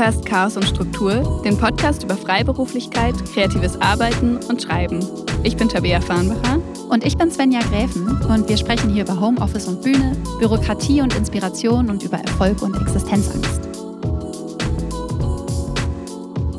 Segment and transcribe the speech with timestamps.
[0.00, 5.06] hörst Chaos und Struktur, den Podcast über Freiberuflichkeit, kreatives Arbeiten und Schreiben.
[5.42, 6.58] Ich bin Tabea Farnbacher.
[6.88, 11.14] Und ich bin Svenja Gräfen und wir sprechen hier über Homeoffice und Bühne, Bürokratie und
[11.14, 13.60] Inspiration und über Erfolg und Existenzangst.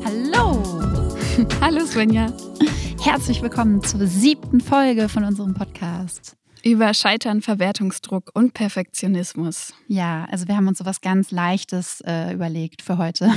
[0.06, 0.62] Hallo!
[1.62, 2.28] Hallo Svenja.
[3.02, 6.38] Herzlich willkommen zur siebten Folge von unserem Podcast.
[6.64, 9.74] Über Scheitern, Verwertungsdruck und Perfektionismus.
[9.88, 13.32] Ja, also wir haben uns so was ganz Leichtes äh, überlegt für heute.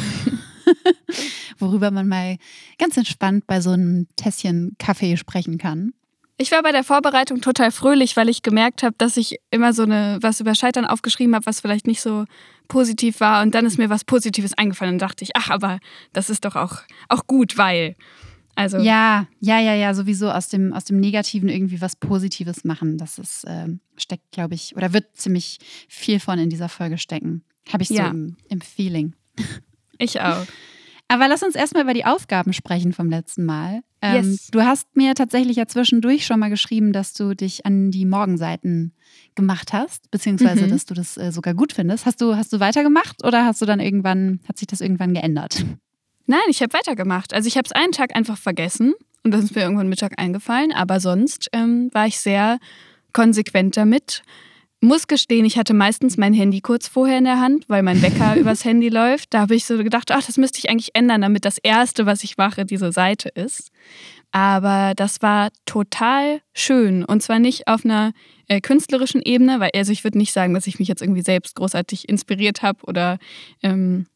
[1.58, 2.36] Worüber man mal
[2.78, 5.94] ganz entspannt bei so einem Tässchen Kaffee sprechen kann.
[6.36, 9.84] Ich war bei der Vorbereitung total fröhlich, weil ich gemerkt habe, dass ich immer so
[9.84, 12.24] eine was über Scheitern aufgeschrieben habe, was vielleicht nicht so
[12.66, 13.42] positiv war.
[13.42, 15.78] Und dann ist mir was Positives eingefallen und dachte ich, ach, aber
[16.12, 17.96] das ist doch auch, auch gut, weil.
[18.56, 22.98] Also ja, ja, ja, ja, sowieso aus dem, aus dem Negativen irgendwie was Positives machen.
[22.98, 25.58] Das ist, ähm, steckt, glaube ich, oder wird ziemlich
[25.88, 27.42] viel von in dieser Folge stecken.
[27.72, 28.08] Habe ich so Ja.
[28.10, 29.14] im, im Feeling.
[29.98, 30.46] ich auch.
[31.08, 33.82] Aber lass uns erstmal über die Aufgaben sprechen vom letzten Mal.
[34.00, 34.48] Ähm, Yes.
[34.50, 38.94] Du hast mir tatsächlich ja zwischendurch schon mal geschrieben, dass du dich an die Morgenseiten
[39.34, 40.70] gemacht hast, beziehungsweise Mhm.
[40.70, 42.06] dass du das äh, sogar gut findest.
[42.06, 45.64] Hast du, hast du weitergemacht oder hast du dann irgendwann, hat sich das irgendwann geändert?
[46.26, 47.34] Nein, ich habe weitergemacht.
[47.34, 48.94] Also ich habe es einen Tag einfach vergessen
[49.24, 50.72] und das ist mir irgendwann Mittag eingefallen.
[50.72, 52.58] Aber sonst ähm, war ich sehr
[53.12, 54.22] konsequent damit.
[54.80, 58.36] Muss gestehen, ich hatte meistens mein Handy kurz vorher in der Hand, weil mein Wecker
[58.36, 59.32] übers Handy läuft.
[59.32, 62.22] Da habe ich so gedacht, ach, das müsste ich eigentlich ändern, damit das Erste, was
[62.22, 63.70] ich mache, diese Seite ist.
[64.30, 67.02] Aber das war total schön.
[67.04, 68.12] Und zwar nicht auf einer
[68.48, 71.54] äh, künstlerischen Ebene, weil also ich würde nicht sagen, dass ich mich jetzt irgendwie selbst
[71.54, 73.18] großartig inspiriert habe oder
[73.62, 74.06] ähm,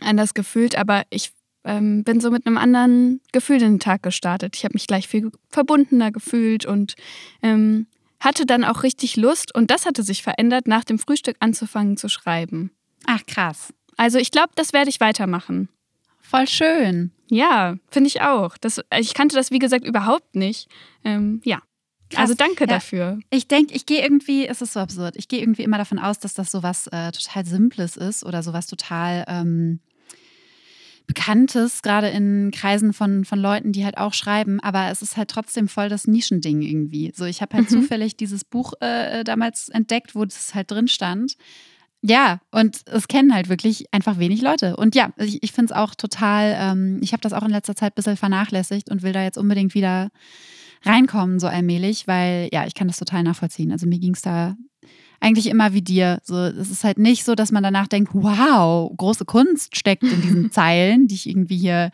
[0.00, 1.30] anders gefühlt, aber ich
[1.64, 4.56] ähm, bin so mit einem anderen Gefühl in den Tag gestartet.
[4.56, 6.94] Ich habe mich gleich viel verbundener gefühlt und
[7.42, 7.86] ähm,
[8.20, 12.08] hatte dann auch richtig Lust, und das hatte sich verändert, nach dem Frühstück anzufangen zu
[12.08, 12.70] schreiben.
[13.06, 13.72] Ach, krass.
[13.96, 15.68] Also ich glaube, das werde ich weitermachen.
[16.20, 17.12] Voll schön.
[17.28, 18.56] Ja, finde ich auch.
[18.58, 20.68] Das, ich kannte das, wie gesagt, überhaupt nicht.
[21.04, 21.60] Ähm, ja.
[22.10, 22.22] Krass.
[22.22, 22.66] Also danke Ja.
[22.66, 23.18] dafür.
[23.30, 26.18] Ich denke, ich gehe irgendwie, es ist so absurd, ich gehe irgendwie immer davon aus,
[26.18, 29.78] dass das sowas äh, total Simples ist oder sowas total ähm,
[31.14, 35.28] Bekanntes, gerade in Kreisen von, von Leuten, die halt auch schreiben, aber es ist halt
[35.28, 37.12] trotzdem voll das Nischending irgendwie.
[37.14, 37.82] So, ich habe halt Mhm.
[37.82, 41.34] zufällig dieses Buch äh, damals entdeckt, wo das halt drin stand.
[42.02, 44.76] Ja, und es kennen halt wirklich einfach wenig Leute.
[44.76, 47.74] Und ja, ich, ich finde es auch total, ähm, ich habe das auch in letzter
[47.74, 50.10] Zeit ein bisschen vernachlässigt und will da jetzt unbedingt wieder
[50.84, 53.70] reinkommen, so allmählich, weil ja, ich kann das total nachvollziehen.
[53.72, 54.56] Also mir ging es da
[55.20, 56.20] eigentlich immer wie dir.
[56.24, 60.22] So, es ist halt nicht so, dass man danach denkt, wow, große Kunst steckt in
[60.22, 61.90] diesen Zeilen, die ich irgendwie hier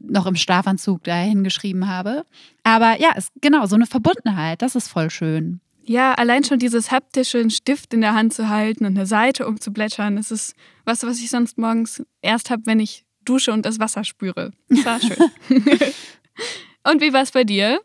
[0.00, 2.24] noch im Schlafanzug da hingeschrieben habe.
[2.62, 5.60] Aber ja, es, genau, so eine Verbundenheit, das ist voll schön.
[5.86, 9.46] Ja, allein schon dieses haptische, einen Stift in der Hand zu halten und eine Seite
[9.46, 10.54] umzublättern, das ist
[10.86, 14.52] was, was ich sonst morgens erst habe, wenn ich dusche und das Wasser spüre.
[14.68, 15.16] Das war schön.
[16.84, 17.80] und wie war es bei dir?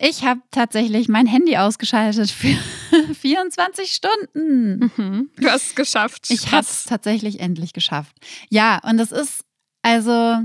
[0.00, 2.56] Ich habe tatsächlich mein Handy ausgeschaltet für
[3.20, 4.90] 24 Stunden.
[4.96, 5.30] Mhm.
[5.36, 6.26] Du hast es geschafft.
[6.30, 8.14] Ich habe es tatsächlich endlich geschafft.
[8.50, 9.44] Ja, und das ist,
[9.82, 10.38] also,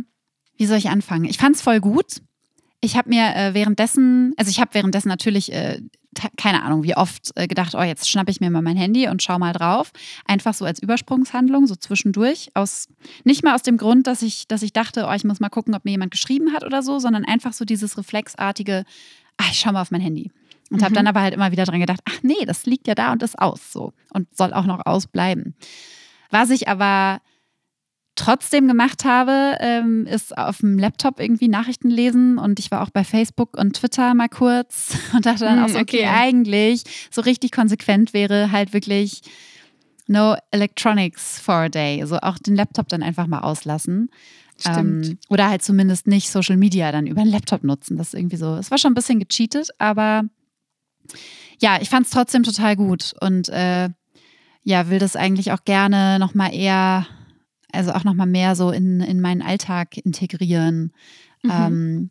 [0.57, 1.25] wie soll ich anfangen?
[1.25, 2.21] Ich fand es voll gut.
[2.81, 5.81] Ich habe mir äh, währenddessen, also ich habe währenddessen natürlich, äh,
[6.37, 9.21] keine Ahnung, wie oft äh, gedacht, oh, jetzt schnappe ich mir mal mein Handy und
[9.23, 9.91] schau mal drauf.
[10.25, 12.49] Einfach so als Übersprungshandlung, so zwischendurch.
[12.53, 12.87] Aus,
[13.23, 15.75] nicht mal aus dem Grund, dass ich, dass ich dachte, oh, ich muss mal gucken,
[15.75, 18.83] ob mir jemand geschrieben hat oder so, sondern einfach so dieses reflexartige,
[19.37, 20.31] ah, ich schau mal auf mein Handy.
[20.71, 20.95] Und habe Mhm.
[20.95, 23.39] dann aber halt immer wieder dran gedacht, ach nee, das liegt ja da und ist
[23.39, 25.55] aus so und soll auch noch ausbleiben.
[26.29, 27.21] Was ich aber
[28.19, 32.89] trotzdem gemacht habe, ähm, ist auf dem Laptop irgendwie Nachrichten lesen und ich war auch
[32.89, 36.07] bei Facebook und Twitter mal kurz und dachte dann Hm, auch so, okay, okay.
[36.07, 39.21] eigentlich so richtig konsequent wäre halt wirklich
[40.07, 42.01] no electronics for a day.
[42.01, 44.09] Also auch den Laptop dann einfach mal auslassen.
[44.59, 45.07] Stimmt.
[45.07, 47.97] Ähm, oder halt zumindest nicht Social Media dann über den Laptop nutzen.
[47.97, 50.23] Das ist irgendwie so, es war schon ein bisschen gecheatet, aber
[51.61, 53.89] ja, ich fand es trotzdem total gut und äh,
[54.63, 57.07] ja, will das eigentlich auch gerne nochmal eher,
[57.71, 60.93] also auch nochmal mehr so in, in meinen Alltag integrieren.
[61.43, 61.51] Mhm.
[61.51, 62.09] Ähm,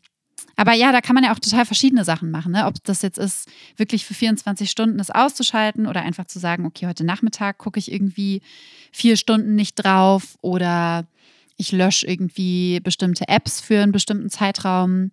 [0.56, 2.52] aber ja, da kann man ja auch total verschiedene Sachen machen.
[2.52, 2.66] Ne?
[2.66, 6.86] Ob das jetzt ist, wirklich für 24 Stunden das auszuschalten oder einfach zu sagen, okay,
[6.86, 8.42] heute Nachmittag gucke ich irgendwie
[8.90, 11.06] vier Stunden nicht drauf oder
[11.56, 15.12] ich lösche irgendwie bestimmte Apps für einen bestimmten Zeitraum.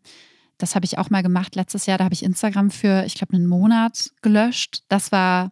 [0.57, 1.97] Das habe ich auch mal gemacht letztes Jahr.
[1.97, 4.83] Da habe ich Instagram für, ich glaube, einen Monat gelöscht.
[4.87, 5.51] Das war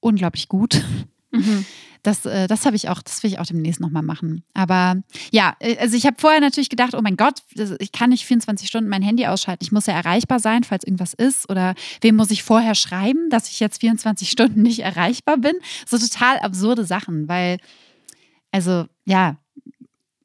[0.00, 0.82] unglaublich gut.
[1.30, 1.66] Mhm.
[2.08, 4.42] Das, äh, das habe ich auch, das will ich auch demnächst nochmal machen.
[4.54, 7.42] Aber ja, äh, also ich habe vorher natürlich gedacht, oh mein Gott,
[7.80, 9.62] ich kann nicht 24 Stunden mein Handy ausschalten.
[9.62, 11.50] Ich muss ja erreichbar sein, falls irgendwas ist.
[11.50, 15.52] Oder wem muss ich vorher schreiben, dass ich jetzt 24 Stunden nicht erreichbar bin?
[15.86, 17.58] So total absurde Sachen, weil
[18.52, 19.36] Also ja,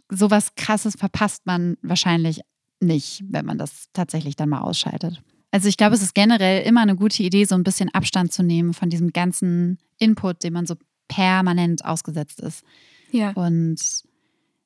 [0.08, 2.40] sowas krasses verpasst man wahrscheinlich
[2.80, 5.22] nicht, wenn man das tatsächlich dann mal ausschaltet.
[5.52, 8.42] Also ich glaube, es ist generell immer eine gute Idee, so ein bisschen Abstand zu
[8.42, 10.76] nehmen von diesem ganzen Input, dem man so
[11.08, 12.64] permanent ausgesetzt ist.
[13.12, 13.32] Ja.
[13.32, 14.04] Und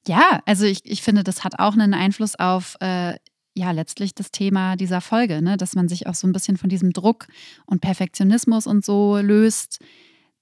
[0.08, 3.16] ja, also ich, ich finde, das hat auch einen Einfluss auf äh,
[3.54, 5.58] ja letztlich das Thema dieser Folge, ne?
[5.58, 7.28] dass man sich auch so ein bisschen von diesem Druck
[7.66, 9.80] und Perfektionismus und so löst,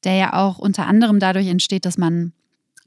[0.04, 2.34] der ja auch unter anderem dadurch entsteht, dass man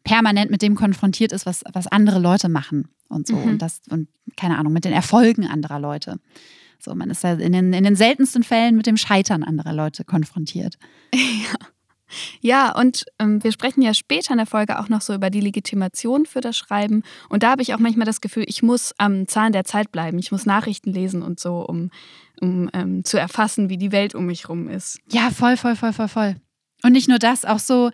[0.04, 3.36] permanent mit dem konfrontiert ist, was, was andere Leute machen und so.
[3.36, 3.48] Mhm.
[3.50, 6.20] Und das, und keine Ahnung, mit den Erfolgen anderer Leute.
[6.78, 10.04] So, man ist ja in den, in den seltensten Fällen mit dem Scheitern anderer Leute
[10.04, 10.78] konfrontiert.
[11.14, 11.68] Ja.
[12.40, 15.40] Ja, und ähm, wir sprechen ja später in der Folge auch noch so über die
[15.40, 17.02] Legitimation für das Schreiben.
[17.28, 20.18] Und da habe ich auch manchmal das Gefühl, ich muss am Zahn der Zeit bleiben.
[20.18, 21.90] Ich muss Nachrichten lesen und so, um,
[22.40, 25.00] um ähm, zu erfassen, wie die Welt um mich rum ist.
[25.10, 26.36] Ja, voll, voll, voll, voll, voll.
[26.82, 27.90] Und nicht nur das, auch so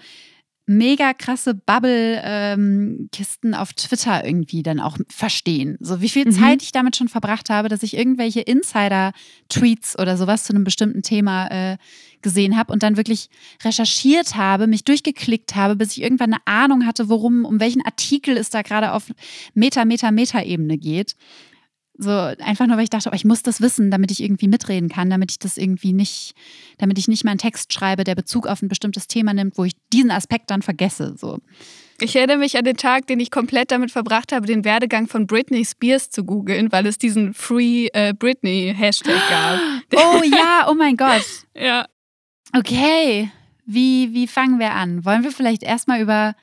[0.67, 5.77] mega krasse Bubble-Kisten ähm, auf Twitter irgendwie dann auch verstehen.
[5.81, 6.33] So wie viel mhm.
[6.33, 11.03] Zeit ich damit schon verbracht habe, dass ich irgendwelche Insider-Tweets oder sowas zu einem bestimmten
[11.03, 11.77] Thema äh,
[12.23, 13.29] gesehen habe und dann wirklich
[13.63, 18.37] recherchiert habe, mich durchgeklickt habe, bis ich irgendwann eine Ahnung hatte, worum, um welchen Artikel
[18.37, 19.05] es da gerade auf
[19.53, 21.15] Meta, Meta, Meta-Ebene geht.
[21.97, 24.89] So einfach nur, weil ich dachte, oh, ich muss das wissen, damit ich irgendwie mitreden
[24.89, 26.35] kann, damit ich das irgendwie nicht,
[26.79, 29.65] damit ich nicht mal einen Text schreibe, der Bezug auf ein bestimmtes Thema nimmt, wo
[29.65, 31.15] ich diesen Aspekt dann vergesse.
[31.17, 31.39] So.
[32.01, 35.29] Ich erinnere mich an den Tag, den ich komplett damit verbracht habe, den Werdegang von
[35.29, 39.61] Britney Spears zu googeln, weil es diesen Free äh, Britney Hashtag gab.
[39.97, 41.25] Oh ja, oh mein Gott.
[41.55, 41.87] ja.
[42.53, 43.31] Okay.
[43.65, 45.05] Wie, wie fangen wir an?
[45.05, 46.35] Wollen wir vielleicht erstmal über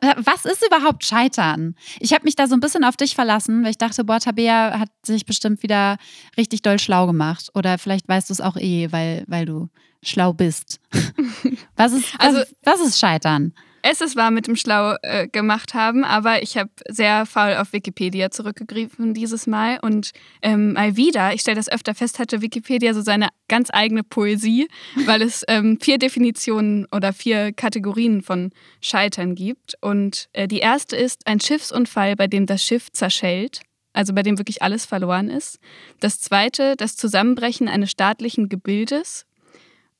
[0.00, 1.74] was, was ist überhaupt Scheitern?
[2.00, 4.78] Ich habe mich da so ein bisschen auf dich verlassen, weil ich dachte, boah, Tabea
[4.78, 5.96] hat sich bestimmt wieder
[6.36, 7.50] richtig doll schlau gemacht.
[7.54, 9.68] Oder vielleicht weißt du es auch eh, weil, weil du
[10.02, 10.80] schlau bist.
[11.76, 13.52] was, ist, was, also, was ist Scheitern?
[13.82, 17.72] Es ist wahr mit dem Schlau äh, gemacht haben, aber ich habe sehr faul auf
[17.72, 22.94] Wikipedia zurückgegriffen dieses Mal und ähm, mal wieder, ich stelle das öfter fest, hatte Wikipedia
[22.94, 24.68] so seine ganz eigene Poesie,
[25.06, 29.74] weil es ähm, vier Definitionen oder vier Kategorien von Scheitern gibt.
[29.80, 33.60] Und äh, die erste ist ein Schiffsunfall, bei dem das Schiff zerschellt.
[33.92, 35.58] Also bei dem wirklich alles verloren ist.
[35.98, 39.26] Das zweite, das Zusammenbrechen eines staatlichen Gebildes.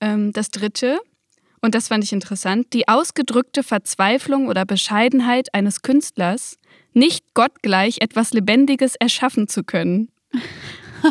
[0.00, 1.00] Ähm, das dritte,
[1.60, 6.58] und das fand ich interessant, die ausgedrückte Verzweiflung oder Bescheidenheit eines Künstlers,
[6.92, 10.08] nicht gottgleich etwas Lebendiges erschaffen zu können.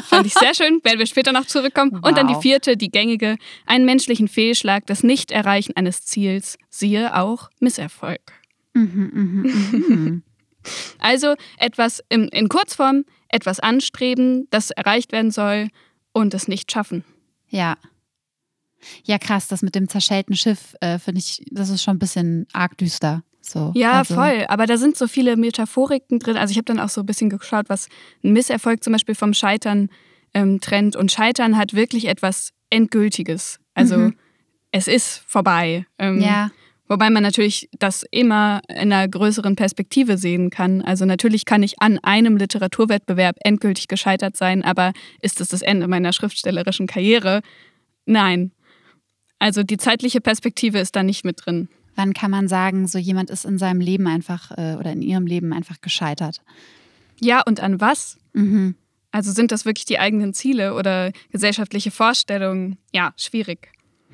[0.10, 1.92] Fand ich sehr schön, werden wir später noch zurückkommen.
[1.94, 2.10] Wow.
[2.10, 7.50] Und dann die vierte, die gängige, einen menschlichen Fehlschlag, das Nicht-Erreichen eines Ziels, siehe auch
[7.62, 8.22] Misserfolg.
[8.74, 10.22] Mhm, mh, mh.
[11.00, 15.70] also etwas in, in Kurzform, etwas anstreben, das erreicht werden soll
[16.12, 17.04] und es nicht schaffen.
[17.50, 17.78] Ja.
[19.06, 22.48] Ja, krass, das mit dem zerschellten Schiff, äh, finde ich, das ist schon ein bisschen
[22.54, 23.24] arg düster.
[23.42, 24.16] So, ja, also.
[24.16, 24.46] voll.
[24.50, 26.38] Aber da sind so viele Metaphoriken drin.
[26.38, 27.88] Also ich habe dann auch so ein bisschen geschaut, was
[28.24, 29.90] ein Misserfolg zum Beispiel vom Scheitern
[30.34, 30.96] ähm, trennt.
[30.96, 33.60] Und Scheitern hat wirklich etwas Endgültiges.
[33.74, 34.16] Also mhm.
[34.72, 35.86] es ist vorbei.
[35.98, 36.52] Ähm, ja.
[36.90, 40.82] Wobei man natürlich das immer in einer größeren Perspektive sehen kann.
[40.82, 45.88] Also natürlich kann ich an einem Literaturwettbewerb endgültig gescheitert sein, aber ist es das Ende
[45.88, 47.42] meiner schriftstellerischen Karriere?
[48.06, 48.52] Nein,
[49.40, 51.70] also die zeitliche Perspektive ist da nicht mit drin.
[51.96, 55.26] Wann kann man sagen, so jemand ist in seinem Leben einfach äh, oder in ihrem
[55.26, 56.42] Leben einfach gescheitert?
[57.20, 58.18] Ja, und an was?
[58.34, 58.76] Mhm.
[59.12, 62.78] Also sind das wirklich die eigenen Ziele oder gesellschaftliche Vorstellungen?
[62.94, 63.72] Ja, schwierig.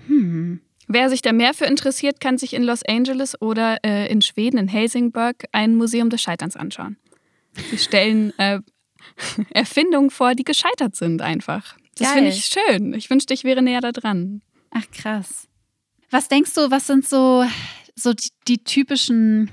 [0.07, 0.61] Hm.
[0.87, 4.57] Wer sich da mehr für interessiert, kann sich in Los Angeles oder äh, in Schweden,
[4.57, 6.97] in Helsingborg, ein Museum des Scheiterns anschauen.
[7.69, 8.59] Sie stellen äh,
[9.51, 11.75] Erfindungen vor, die gescheitert sind einfach.
[11.97, 12.93] Das finde ich schön.
[12.93, 14.41] Ich wünschte, ich wäre näher da dran.
[14.73, 15.47] Ach krass.
[16.09, 17.45] Was denkst du, was sind so,
[17.95, 19.51] so die, die typischen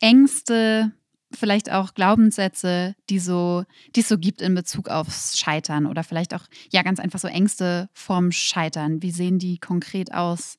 [0.00, 0.92] Ängste,
[1.32, 3.64] vielleicht auch Glaubenssätze, die, so,
[3.94, 7.28] die es so gibt in Bezug aufs Scheitern oder vielleicht auch, ja, ganz einfach so
[7.28, 9.02] Ängste vorm Scheitern.
[9.02, 10.58] Wie sehen die konkret aus?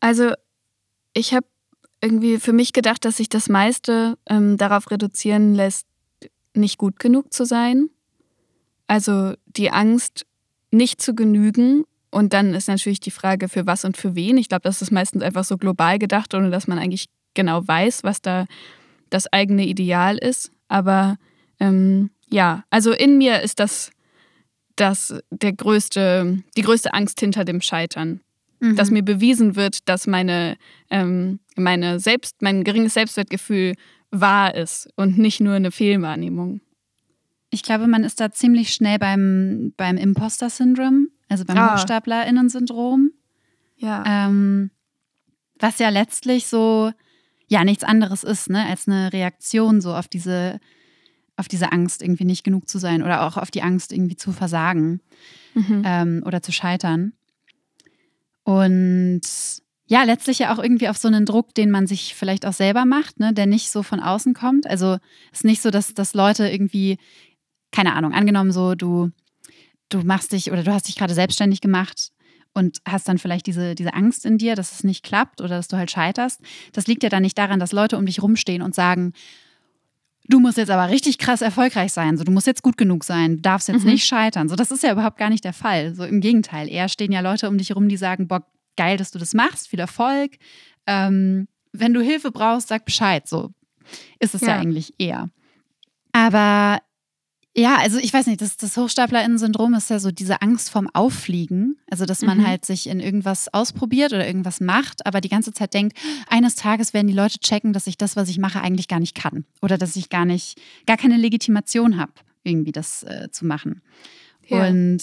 [0.00, 0.32] Also,
[1.12, 1.46] ich habe
[2.00, 5.86] irgendwie für mich gedacht, dass sich das meiste ähm, darauf reduzieren lässt,
[6.52, 7.88] nicht gut genug zu sein.
[8.86, 10.26] Also die Angst,
[10.70, 14.38] nicht zu genügen und dann ist natürlich die Frage, für was und für wen.
[14.38, 18.04] Ich glaube, das ist meistens einfach so global gedacht, ohne dass man eigentlich genau weiß,
[18.04, 18.46] was da
[19.10, 20.52] das eigene Ideal ist.
[20.68, 21.16] Aber
[21.58, 23.90] ähm, ja, also in mir ist das,
[24.76, 28.20] das der größte, die größte Angst hinter dem Scheitern.
[28.60, 28.76] Mhm.
[28.76, 30.56] Dass mir bewiesen wird, dass meine,
[30.90, 33.74] ähm, meine Selbst, mein geringes Selbstwertgefühl
[34.12, 36.60] wahr ist und nicht nur eine Fehlwahrnehmung.
[37.50, 41.08] Ich glaube, man ist da ziemlich schnell beim, beim Imposter-Syndrom.
[41.28, 41.74] Also beim ah.
[41.74, 43.10] HochstaplerInnen-Syndrom.
[43.76, 44.04] Ja.
[44.06, 44.70] Ähm,
[45.58, 46.92] was ja letztlich so,
[47.48, 50.60] ja nichts anderes ist, ne, als eine Reaktion so auf diese,
[51.36, 54.32] auf diese Angst, irgendwie nicht genug zu sein oder auch auf die Angst, irgendwie zu
[54.32, 55.00] versagen
[55.54, 55.82] mhm.
[55.84, 57.12] ähm, oder zu scheitern.
[58.44, 59.22] Und
[59.86, 62.84] ja, letztlich ja auch irgendwie auf so einen Druck, den man sich vielleicht auch selber
[62.84, 64.66] macht, ne, der nicht so von außen kommt.
[64.66, 64.98] Also
[65.32, 66.98] es ist nicht so, dass, dass Leute irgendwie,
[67.70, 69.10] keine Ahnung, angenommen so, du,
[69.88, 72.10] du machst dich oder du hast dich gerade selbstständig gemacht
[72.52, 75.68] und hast dann vielleicht diese, diese Angst in dir, dass es nicht klappt oder dass
[75.68, 76.40] du halt scheiterst.
[76.72, 79.12] Das liegt ja dann nicht daran, dass Leute um dich rumstehen und sagen,
[80.28, 83.36] du musst jetzt aber richtig krass erfolgreich sein, so du musst jetzt gut genug sein,
[83.36, 83.90] du darfst jetzt mhm.
[83.90, 84.48] nicht scheitern.
[84.48, 85.94] So das ist ja überhaupt gar nicht der Fall.
[85.94, 89.10] So im Gegenteil, eher stehen ja Leute um dich rum, die sagen, boah, geil, dass
[89.10, 90.36] du das machst, viel Erfolg.
[90.86, 93.28] Ähm, wenn du Hilfe brauchst, sag Bescheid.
[93.28, 93.50] So
[94.18, 95.28] ist es ja, ja eigentlich eher.
[96.12, 96.80] Aber
[97.56, 101.76] ja, also ich weiß nicht, das, das Hochstaplerinnen-Syndrom ist ja so diese Angst vorm Auffliegen.
[101.88, 102.46] Also, dass man mhm.
[102.48, 105.96] halt sich in irgendwas ausprobiert oder irgendwas macht, aber die ganze Zeit denkt,
[106.28, 109.14] eines Tages werden die Leute checken, dass ich das, was ich mache, eigentlich gar nicht
[109.14, 109.44] kann.
[109.62, 113.82] Oder dass ich gar nicht, gar keine Legitimation habe, irgendwie das äh, zu machen.
[114.48, 114.66] Ja.
[114.66, 115.02] Und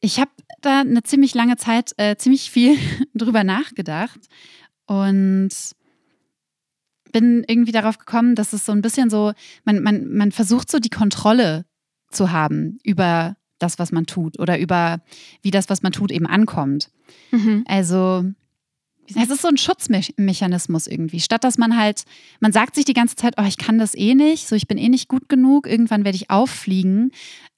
[0.00, 0.30] ich habe
[0.62, 2.78] da eine ziemlich lange Zeit äh, ziemlich viel
[3.14, 4.20] drüber nachgedacht.
[4.86, 5.50] Und
[7.16, 9.32] bin irgendwie darauf gekommen, dass es so ein bisschen so,
[9.64, 11.64] man, man, man versucht so die Kontrolle
[12.10, 15.00] zu haben über das, was man tut oder über
[15.40, 16.90] wie das, was man tut, eben ankommt.
[17.30, 17.64] Mhm.
[17.66, 18.26] Also
[19.08, 21.20] es ist so ein Schutzmechanismus irgendwie.
[21.20, 22.02] Statt dass man halt,
[22.40, 24.76] man sagt sich die ganze Zeit, oh, ich kann das eh nicht, so ich bin
[24.76, 27.12] eh nicht gut genug, irgendwann werde ich auffliegen.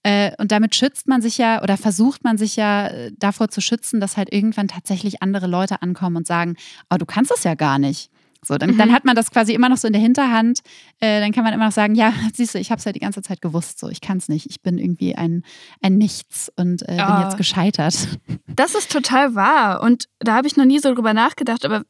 [0.04, 3.60] Äh, und damit schützt man sich ja oder versucht man sich ja äh, davor zu
[3.60, 6.54] schützen, dass halt irgendwann tatsächlich andere Leute ankommen und sagen,
[6.90, 8.12] oh, du kannst es ja gar nicht.
[8.44, 8.78] So, dann, mhm.
[8.78, 10.60] dann, hat man das quasi immer noch so in der Hinterhand.
[11.00, 13.00] Äh, dann kann man immer noch sagen, ja, siehst du, ich habe es ja die
[13.00, 14.46] ganze Zeit gewusst, so ich kann es nicht.
[14.48, 15.42] Ich bin irgendwie ein,
[15.82, 17.12] ein Nichts und äh, oh.
[17.12, 18.08] bin jetzt gescheitert.
[18.46, 19.82] Das ist total wahr.
[19.82, 21.82] Und da habe ich noch nie so drüber nachgedacht, aber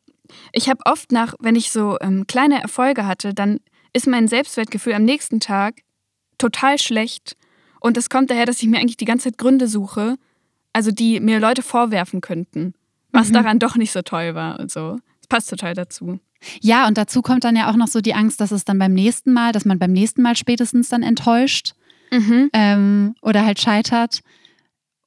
[0.52, 3.60] ich habe oft nach, wenn ich so ähm, kleine Erfolge hatte, dann
[3.92, 5.82] ist mein Selbstwertgefühl am nächsten Tag
[6.38, 7.36] total schlecht.
[7.80, 10.16] Und das kommt daher, dass ich mir eigentlich die ganze Zeit Gründe suche,
[10.72, 12.74] also die mir Leute vorwerfen könnten,
[13.12, 13.34] was mhm.
[13.34, 14.98] daran doch nicht so toll war und so.
[15.28, 16.20] Passt total dazu.
[16.60, 18.94] Ja, und dazu kommt dann ja auch noch so die Angst, dass es dann beim
[18.94, 21.74] nächsten Mal, dass man beim nächsten Mal spätestens dann enttäuscht
[22.12, 22.50] mhm.
[22.52, 24.20] ähm, oder halt scheitert.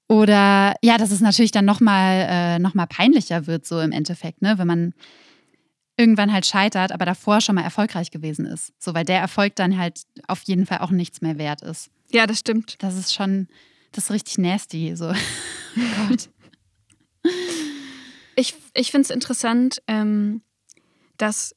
[0.08, 4.58] Oder ja, dass es natürlich dann nochmal äh, noch peinlicher wird, so im Endeffekt, ne?
[4.58, 4.94] wenn man
[5.96, 8.74] irgendwann halt scheitert, aber davor schon mal erfolgreich gewesen ist.
[8.78, 11.90] So, weil der Erfolg dann halt auf jeden Fall auch nichts mehr wert ist.
[12.12, 12.76] Ja, das stimmt.
[12.80, 13.48] Das ist schon,
[13.94, 14.96] das ist richtig nasty.
[14.96, 15.10] So.
[15.78, 16.30] oh Gott.
[18.36, 20.42] Ich, ich finde es interessant, ähm,
[21.18, 21.56] dass,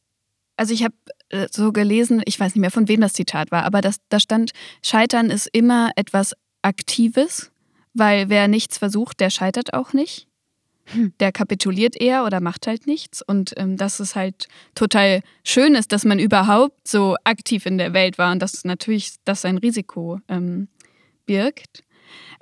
[0.57, 0.95] also ich habe
[1.31, 4.21] äh, so gelesen, ich weiß nicht mehr, von wem das Zitat war, aber das, da
[4.21, 4.53] stand,
[4.83, 7.51] Scheitern ist immer etwas Aktives,
[7.93, 10.27] weil wer nichts versucht, der scheitert auch nicht.
[10.87, 11.15] Hm.
[11.19, 13.23] Der kapituliert eher oder macht halt nichts.
[13.23, 17.93] Und ähm, dass es halt total schön ist, dass man überhaupt so aktiv in der
[17.93, 20.69] Welt war und dass natürlich das ein Risiko ähm,
[21.27, 21.84] birgt.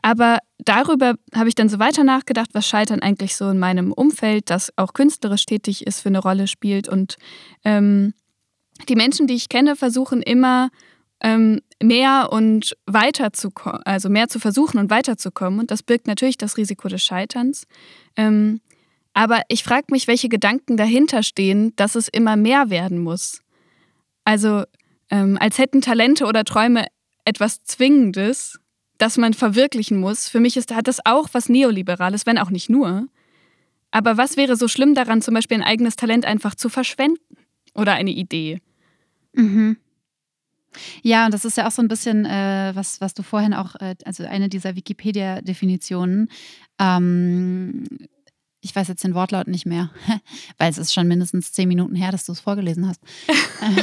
[0.02, 4.50] Aber darüber habe ich dann so weiter nachgedacht, was Scheitern eigentlich so in meinem Umfeld,
[4.50, 6.88] das auch künstlerisch tätig ist, für eine Rolle spielt.
[6.88, 7.16] Und
[7.64, 8.12] ähm,
[8.88, 10.70] die Menschen, die ich kenne, versuchen immer
[11.20, 13.50] ähm, mehr und weiter zu
[13.84, 15.60] also mehr zu versuchen und weiterzukommen.
[15.60, 17.66] Und das birgt natürlich das Risiko des Scheiterns.
[18.16, 18.60] Ähm,
[19.14, 23.40] aber ich frage mich, welche Gedanken dahinter stehen, dass es immer mehr werden muss.
[24.24, 24.64] Also
[25.10, 26.86] ähm, als hätten Talente oder Träume
[27.24, 28.58] etwas Zwingendes,
[29.02, 30.28] das man verwirklichen muss.
[30.28, 33.08] Für mich ist, hat das auch was Neoliberales, wenn auch nicht nur.
[33.90, 37.36] Aber was wäre so schlimm daran, zum Beispiel ein eigenes Talent einfach zu verschwenden?
[37.74, 38.62] Oder eine Idee?
[39.32, 39.76] Mhm.
[41.02, 43.74] Ja, und das ist ja auch so ein bisschen, äh, was, was du vorhin auch,
[43.80, 46.28] äh, also eine dieser Wikipedia-Definitionen,
[46.78, 47.84] ähm,
[48.60, 49.90] ich weiß jetzt den Wortlaut nicht mehr,
[50.58, 53.00] weil es ist schon mindestens zehn Minuten her, dass du es vorgelesen hast.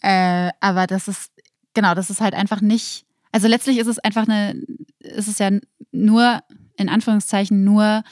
[0.00, 1.30] äh, aber das ist,
[1.74, 3.05] genau, das ist halt einfach nicht
[3.36, 4.62] also letztlich ist es einfach eine,
[5.00, 5.50] ist es ja
[5.92, 6.40] nur,
[6.78, 8.02] in Anführungszeichen, nur,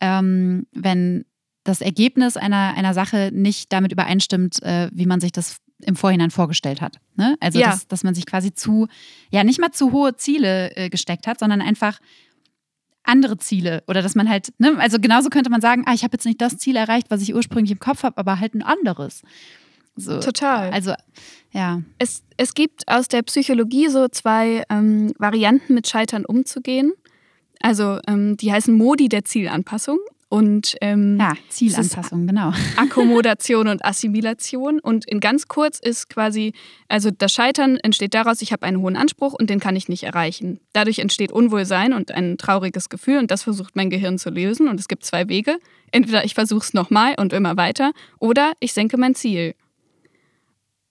[0.00, 1.26] ähm, wenn
[1.64, 6.30] das Ergebnis einer, einer Sache nicht damit übereinstimmt, äh, wie man sich das im Vorhinein
[6.30, 6.96] vorgestellt hat.
[7.14, 7.36] Ne?
[7.40, 7.66] Also, ja.
[7.66, 8.88] dass, dass man sich quasi zu,
[9.30, 11.98] ja, nicht mal zu hohe Ziele äh, gesteckt hat, sondern einfach
[13.02, 16.14] andere Ziele oder dass man halt, ne, also genauso könnte man sagen, ah, ich habe
[16.14, 19.20] jetzt nicht das Ziel erreicht, was ich ursprünglich im Kopf habe, aber halt ein anderes.
[19.96, 20.70] So, Total.
[20.70, 20.94] Also,
[21.52, 21.82] ja.
[21.98, 26.92] Es, es gibt aus der Psychologie so zwei ähm, Varianten, mit Scheitern umzugehen.
[27.60, 29.98] Also, ähm, die heißen Modi der Zielanpassung
[30.30, 32.52] und ähm, ja, Zielanpassung, genau.
[32.76, 34.78] Akkommodation und Assimilation.
[34.78, 36.52] Und in ganz kurz ist quasi,
[36.86, 40.04] also das Scheitern entsteht daraus, ich habe einen hohen Anspruch und den kann ich nicht
[40.04, 40.60] erreichen.
[40.72, 44.68] Dadurch entsteht Unwohlsein und ein trauriges Gefühl und das versucht mein Gehirn zu lösen.
[44.68, 45.58] Und es gibt zwei Wege.
[45.90, 49.56] Entweder ich versuche es nochmal und immer weiter oder ich senke mein Ziel.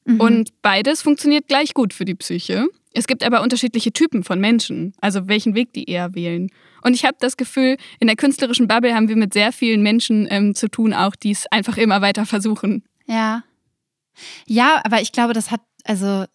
[0.06, 0.20] Mhm.
[0.20, 2.68] Und beides funktioniert gleich gut für die Psyche.
[2.94, 6.50] Es gibt aber unterschiedliche Typen von Menschen, also welchen Weg die eher wählen.
[6.82, 10.28] Und ich habe das Gefühl, in der künstlerischen Bubble haben wir mit sehr vielen Menschen
[10.30, 12.84] ähm, zu tun, auch die es einfach immer weiter versuchen.
[13.06, 13.44] Ja.
[14.48, 16.26] Ja, aber ich glaube, das hat, also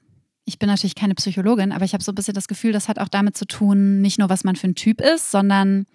[0.44, 2.98] ich bin natürlich keine Psychologin, aber ich habe so ein bisschen das Gefühl, das hat
[2.98, 5.86] auch damit zu tun, nicht nur, was man für ein Typ ist, sondern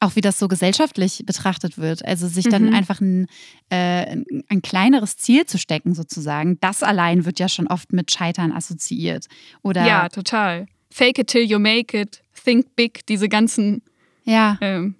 [0.00, 2.04] auch wie das so gesellschaftlich betrachtet wird.
[2.04, 2.74] Also sich dann mhm.
[2.74, 3.26] einfach ein,
[3.68, 4.16] äh,
[4.48, 6.58] ein kleineres Ziel zu stecken, sozusagen.
[6.60, 9.26] Das allein wird ja schon oft mit Scheitern assoziiert.
[9.62, 10.66] Oder ja, total.
[10.90, 13.82] Fake it till you make it, think big, diese ganzen
[14.24, 14.58] ja.
[14.60, 14.94] Ähm,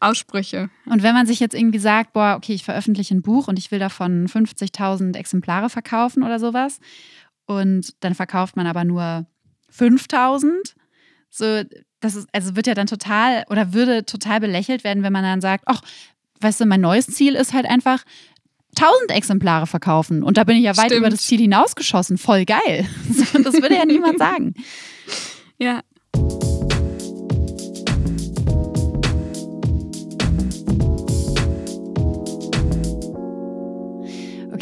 [0.00, 0.70] Aussprüche.
[0.86, 3.70] Und wenn man sich jetzt irgendwie sagt, boah, okay, ich veröffentliche ein Buch und ich
[3.70, 6.80] will davon 50.000 Exemplare verkaufen oder sowas,
[7.46, 9.26] und dann verkauft man aber nur
[9.76, 10.74] 5.000,
[11.30, 11.62] so
[12.00, 15.40] das ist, also wird ja dann total oder würde total belächelt werden, wenn man dann
[15.40, 15.82] sagt, ach,
[16.40, 18.02] weißt du, mein neues Ziel ist halt einfach
[18.78, 21.00] 1000 Exemplare verkaufen und da bin ich ja weit Stimmt.
[21.00, 22.86] über das Ziel hinausgeschossen, voll geil.
[23.44, 24.54] Das würde ja niemand sagen.
[25.62, 25.82] Ja.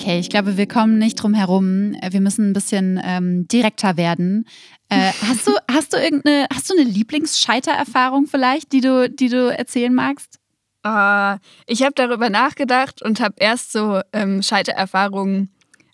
[0.09, 1.95] Okay, ich glaube, wir kommen nicht drum herum.
[2.09, 4.47] Wir müssen ein bisschen ähm, direkter werden.
[4.89, 9.55] Äh, hast du, hast du irgendeine, hast du eine Lieblingsscheitererfahrung vielleicht, die du, die du
[9.55, 10.39] erzählen magst?
[10.87, 11.37] Uh,
[11.67, 15.51] ich habe darüber nachgedacht und habe erst so ähm, Scheitererfahrungen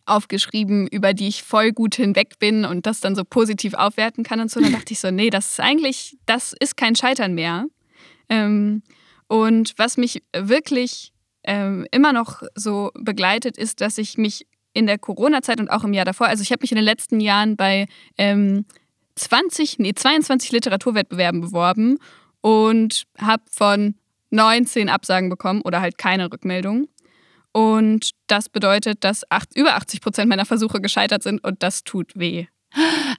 [0.07, 4.39] aufgeschrieben, über die ich voll gut hinweg bin und das dann so positiv aufwerten kann
[4.39, 4.61] und so.
[4.61, 7.67] Dann dachte ich so, nee, das ist eigentlich, das ist kein Scheitern mehr.
[8.29, 8.85] Ähm,
[9.27, 11.14] und was mich wirklich
[11.45, 15.93] ähm, immer noch so begleitet, ist, dass ich mich in der Corona-Zeit und auch im
[15.93, 17.87] Jahr davor, also ich habe mich in den letzten Jahren bei
[18.19, 18.67] ähm,
[19.15, 21.99] 20, nee, 22 Literaturwettbewerben beworben
[22.41, 23.95] und habe von
[24.31, 26.89] 19 Absagen bekommen oder halt keine Rückmeldung.
[27.53, 32.19] Und das bedeutet, dass acht, über 80 Prozent meiner Versuche gescheitert sind und das tut
[32.19, 32.47] weh.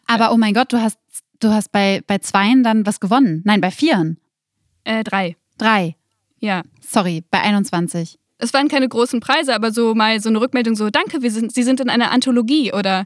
[0.08, 1.00] Aber oh mein Gott, du hast,
[1.40, 3.42] du hast bei, bei zweien dann was gewonnen.
[3.46, 4.20] Nein, bei vieren.
[4.84, 5.38] Äh, drei.
[5.58, 5.96] Drei.
[6.40, 6.64] Ja.
[6.82, 8.20] Sorry, bei 21.
[8.38, 11.54] Es waren keine großen Preise, aber so mal so eine Rückmeldung so, danke, wir sind,
[11.54, 13.06] Sie sind in einer Anthologie oder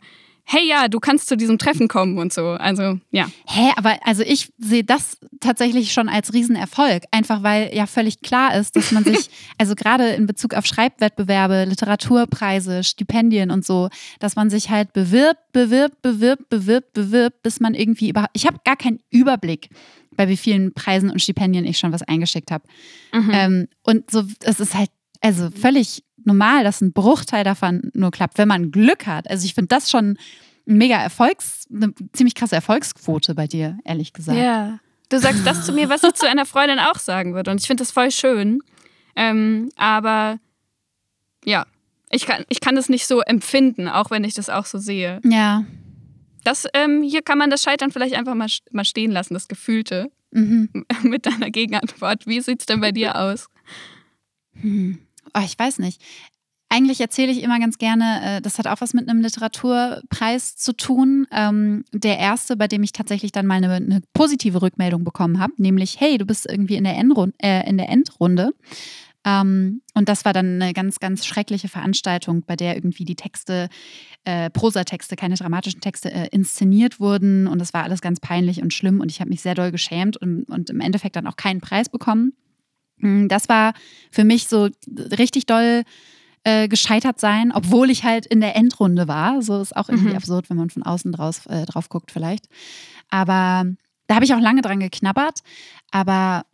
[0.51, 2.47] hey ja, du kannst zu diesem Treffen kommen und so.
[2.47, 3.29] Also ja.
[3.47, 8.55] Hä, aber also ich sehe das tatsächlich schon als Riesenerfolg, einfach weil ja völlig klar
[8.55, 13.89] ist, dass man sich, also gerade in Bezug auf Schreibwettbewerbe, Literaturpreise, Stipendien und so,
[14.19, 18.57] dass man sich halt bewirbt, bewirbt, bewirbt, bewirbt, bewirbt, bis man irgendwie überhaupt, ich habe
[18.65, 19.69] gar keinen Überblick
[20.17, 22.65] bei wie vielen Preisen und Stipendien ich schon was eingeschickt habe.
[23.13, 23.31] Mhm.
[23.31, 24.89] Ähm, und so, es ist halt,
[25.21, 29.29] also völlig normal, dass ein Bruchteil davon nur klappt, wenn man Glück hat.
[29.29, 30.17] Also ich finde das schon
[30.67, 34.37] ein mega Erfolgs, eine ziemlich krasse Erfolgsquote bei dir, ehrlich gesagt.
[34.37, 34.79] Ja.
[35.09, 37.49] Du sagst das zu mir, was ich zu einer Freundin auch sagen würde.
[37.49, 38.61] Und ich finde das voll schön.
[39.15, 40.39] Ähm, aber
[41.43, 41.65] ja,
[42.11, 45.19] ich kann, ich kann das nicht so empfinden, auch wenn ich das auch so sehe.
[45.23, 45.65] Ja.
[46.43, 50.11] Das, ähm, hier kann man das Scheitern vielleicht einfach mal, mal stehen lassen, das Gefühlte.
[50.31, 50.69] Mhm.
[51.03, 52.27] Mit deiner Gegenantwort.
[52.27, 53.47] Wie sieht es denn bei dir aus?
[54.61, 54.99] Hm
[55.33, 56.01] oh, ich weiß nicht.
[56.71, 60.73] Eigentlich erzähle ich immer ganz gerne, äh, das hat auch was mit einem Literaturpreis zu
[60.73, 61.25] tun.
[61.31, 65.53] Ähm, der erste, bei dem ich tatsächlich dann mal eine, eine positive Rückmeldung bekommen habe,
[65.57, 67.33] nämlich, hey, du bist irgendwie in der, Endrunde.
[67.39, 68.51] Äh, in der Endrunde.
[69.25, 73.69] Ähm, und das war dann eine ganz, ganz schreckliche Veranstaltung, bei der irgendwie die Texte,
[74.23, 77.47] äh, Prosatexte, keine dramatischen Texte, äh, inszeniert wurden.
[77.47, 79.01] Und das war alles ganz peinlich und schlimm.
[79.01, 81.89] Und ich habe mich sehr doll geschämt und, und im Endeffekt dann auch keinen Preis
[81.89, 82.33] bekommen.
[82.99, 83.73] Hm, das war
[84.11, 84.69] für mich so
[85.17, 85.83] richtig doll
[86.43, 89.41] äh, gescheitert sein, obwohl ich halt in der Endrunde war.
[89.41, 90.15] So ist auch irgendwie mhm.
[90.15, 92.47] absurd, wenn man von außen draus, äh, drauf guckt, vielleicht.
[93.09, 93.65] Aber
[94.07, 95.39] da habe ich auch lange dran geknabbert.
[95.91, 96.45] Aber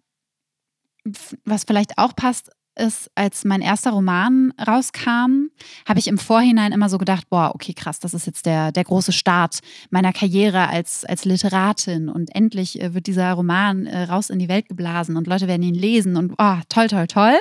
[1.43, 5.49] was vielleicht auch passt, ist, als mein erster Roman rauskam,
[5.87, 8.83] habe ich im Vorhinein immer so gedacht, boah, okay, krass, das ist jetzt der, der
[8.83, 9.59] große Start
[9.89, 14.49] meiner Karriere als, als Literatin und endlich äh, wird dieser Roman äh, raus in die
[14.49, 17.37] Welt geblasen und Leute werden ihn lesen und oh, toll, toll, toll.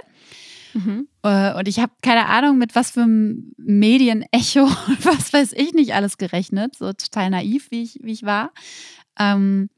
[0.74, 1.08] Mhm.
[1.22, 5.72] Äh, und ich habe keine Ahnung, mit was für einem Medienecho und was weiß ich
[5.72, 8.52] nicht alles gerechnet, so total naiv, wie ich, wie ich war.
[9.18, 9.70] Ähm,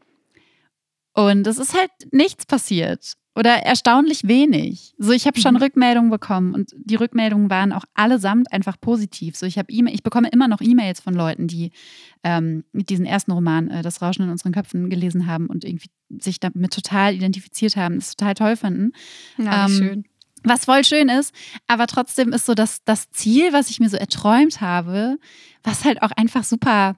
[1.14, 4.94] und es ist halt nichts passiert oder erstaunlich wenig.
[4.98, 5.60] So, ich habe schon mhm.
[5.60, 9.36] Rückmeldungen bekommen und die Rückmeldungen waren auch allesamt einfach positiv.
[9.36, 11.70] So, ich habe e ich bekomme immer noch E-Mails von Leuten, die
[12.24, 15.90] ähm, mit diesem ersten Roman äh, Das Rauschen in unseren Köpfen gelesen haben und irgendwie
[16.18, 18.92] sich damit total identifiziert haben, das total toll fanden.
[19.36, 20.04] Ja, ähm, schön.
[20.42, 21.34] Was voll schön ist,
[21.66, 25.18] aber trotzdem ist so das, das Ziel, was ich mir so erträumt habe,
[25.62, 26.96] was halt auch einfach super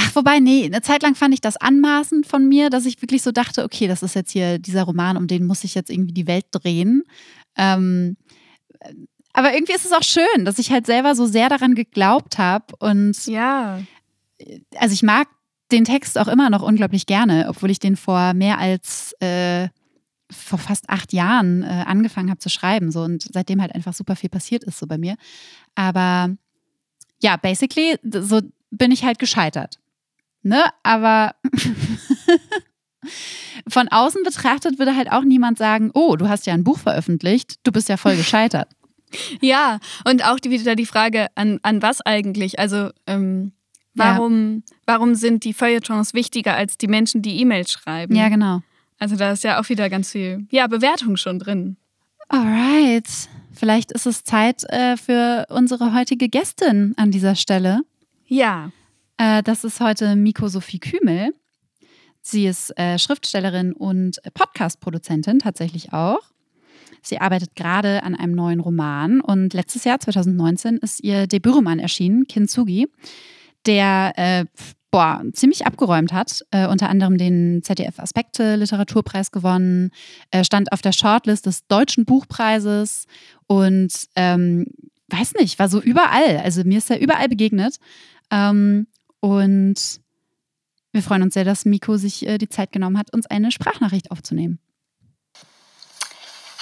[0.00, 3.20] Ach, wobei, nee, eine Zeit lang fand ich das anmaßend von mir, dass ich wirklich
[3.22, 6.12] so dachte, okay, das ist jetzt hier dieser Roman, um den muss ich jetzt irgendwie
[6.12, 7.02] die Welt drehen.
[7.56, 8.16] Ähm,
[9.32, 12.76] aber irgendwie ist es auch schön, dass ich halt selber so sehr daran geglaubt habe.
[12.78, 13.80] Und ja.
[14.76, 15.26] Also ich mag
[15.72, 19.68] den Text auch immer noch unglaublich gerne, obwohl ich den vor mehr als äh,
[20.30, 22.92] vor fast acht Jahren äh, angefangen habe zu schreiben.
[22.92, 25.16] So und seitdem halt einfach super viel passiert ist so bei mir.
[25.74, 26.36] Aber
[27.20, 29.80] ja, basically, so bin ich halt gescheitert.
[30.42, 30.64] Ne?
[30.82, 31.34] Aber
[33.68, 37.56] von außen betrachtet würde halt auch niemand sagen, oh, du hast ja ein Buch veröffentlicht,
[37.64, 38.68] du bist ja voll gescheitert.
[39.40, 42.58] ja, und auch die, wieder die Frage, an, an was eigentlich?
[42.58, 43.52] Also, ähm,
[43.94, 44.76] warum, ja.
[44.86, 48.14] warum sind die Feuilletons wichtiger als die Menschen, die E-Mails schreiben?
[48.14, 48.62] Ja, genau.
[48.98, 51.76] Also da ist ja auch wieder ganz viel, ja, Bewertung schon drin.
[52.28, 53.08] Alright.
[53.52, 57.80] Vielleicht ist es Zeit äh, für unsere heutige Gästin an dieser Stelle.
[58.26, 58.70] Ja.
[59.18, 61.34] Äh, das ist heute Miko Sophie Kümel.
[62.22, 66.20] Sie ist äh, Schriftstellerin und Podcast-Produzentin tatsächlich auch.
[67.02, 72.26] Sie arbeitet gerade an einem neuen Roman und letztes Jahr, 2019, ist ihr Debütroman erschienen,
[72.26, 72.88] Kintsugi,
[73.66, 74.44] der äh,
[74.90, 76.44] boah, ziemlich abgeräumt hat.
[76.50, 79.90] Äh, unter anderem den ZDF Aspekte Literaturpreis gewonnen,
[80.30, 83.06] äh, stand auf der Shortlist des Deutschen Buchpreises
[83.46, 84.66] und ähm,
[85.08, 86.38] weiß nicht, war so überall.
[86.38, 87.76] Also mir ist er überall begegnet.
[88.30, 88.86] Ähm,
[89.20, 90.00] und
[90.92, 94.10] wir freuen uns sehr, dass Miko sich äh, die Zeit genommen hat, uns eine Sprachnachricht
[94.10, 94.58] aufzunehmen.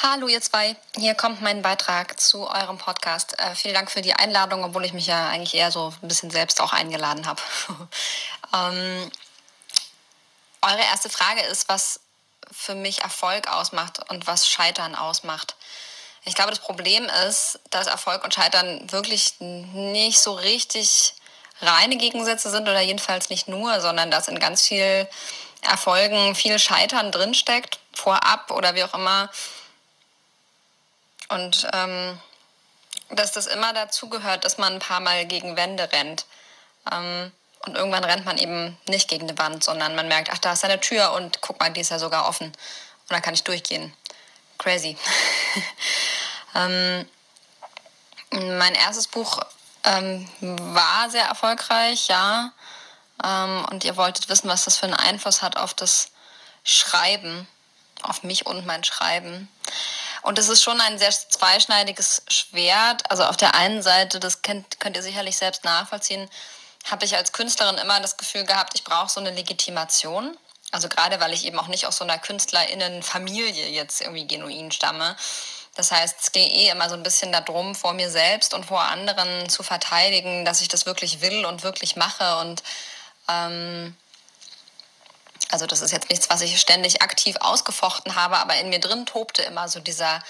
[0.03, 3.39] Hallo ihr zwei, hier kommt mein Beitrag zu eurem Podcast.
[3.39, 6.31] Äh, vielen Dank für die Einladung, obwohl ich mich ja eigentlich eher so ein bisschen
[6.31, 7.41] selbst auch eingeladen habe.
[8.55, 9.11] ähm,
[10.63, 12.01] eure erste Frage ist, was
[12.51, 15.57] für mich Erfolg ausmacht und was Scheitern ausmacht.
[16.25, 21.15] Ich glaube, das Problem ist, dass Erfolg und Scheitern wirklich nicht so richtig
[21.61, 25.09] reine Gegensätze sind oder jedenfalls nicht nur, sondern dass in ganz viel
[25.63, 29.31] Erfolgen viel Scheitern drinsteckt, vorab oder wie auch immer.
[31.29, 32.21] Und ähm,
[33.11, 36.27] dass das immer dazu gehört, dass man ein paar Mal gegen Wände rennt.
[36.91, 37.33] Ähm,
[37.65, 40.65] und irgendwann rennt man eben nicht gegen eine Wand, sondern man merkt, ach, da ist
[40.65, 42.47] eine Tür und guck mal, die ist ja sogar offen.
[42.47, 43.93] Und da kann ich durchgehen.
[44.59, 44.97] Crazy.
[46.55, 47.09] ähm,
[48.31, 49.41] mein erstes Buch
[49.87, 52.53] ähm, war sehr erfolgreich, ja.
[53.25, 56.11] Ähm, und ihr wolltet wissen, was das für einen Einfluss hat auf das
[56.65, 57.47] Schreiben,
[58.03, 59.49] auf mich und mein Schreiben.
[60.23, 63.11] Und es ist schon ein sehr zweischneidiges Schwert.
[63.11, 66.29] Also auf der einen Seite, das könnt, könnt ihr sicherlich selbst nachvollziehen,
[66.91, 70.37] habe ich als Künstlerin immer das Gefühl gehabt, ich brauche so eine Legitimation.
[70.73, 75.17] Also gerade weil ich eben auch nicht aus so einer KünstlerInnen-Familie jetzt irgendwie genuin stamme.
[75.77, 78.81] Das heißt, es gehe eh immer so ein bisschen darum, vor mir selbst und vor
[78.81, 82.39] anderen zu verteidigen, dass ich das wirklich will und wirklich mache.
[82.39, 82.63] Und
[83.29, 83.95] ähm,
[85.51, 89.07] also das ist jetzt nichts, was ich ständig aktiv ausgefochten habe, aber in mir drin
[89.07, 90.23] tobte immer so dieser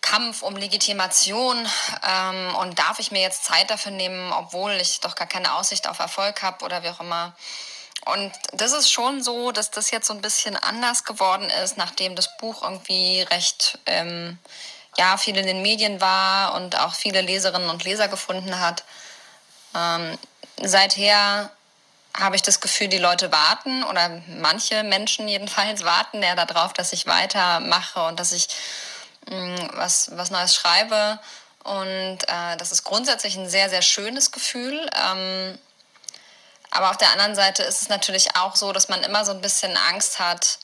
[0.00, 1.56] Kampf um Legitimation
[2.02, 5.88] ähm, und darf ich mir jetzt Zeit dafür nehmen, obwohl ich doch gar keine Aussicht
[5.88, 7.34] auf Erfolg habe oder wie auch immer.
[8.06, 12.16] Und das ist schon so, dass das jetzt so ein bisschen anders geworden ist, nachdem
[12.16, 14.38] das Buch irgendwie recht ähm,
[14.96, 18.84] ja, viel in den Medien war und auch viele Leserinnen und Leser gefunden hat.
[19.74, 20.18] Ähm,
[20.62, 21.50] seither
[22.18, 26.92] habe ich das Gefühl, die Leute warten oder manche Menschen jedenfalls warten ja darauf, dass
[26.92, 28.48] ich weitermache und dass ich
[29.28, 31.20] mh, mm, was, was Neues schreibe.
[31.62, 34.88] Und äh, das ist grundsätzlich ein sehr, sehr schönes Gefühl.
[34.96, 35.58] Ähm,
[36.70, 39.40] aber auf der anderen Seite ist es natürlich auch so, dass man immer so ein
[39.40, 40.58] bisschen Angst hat,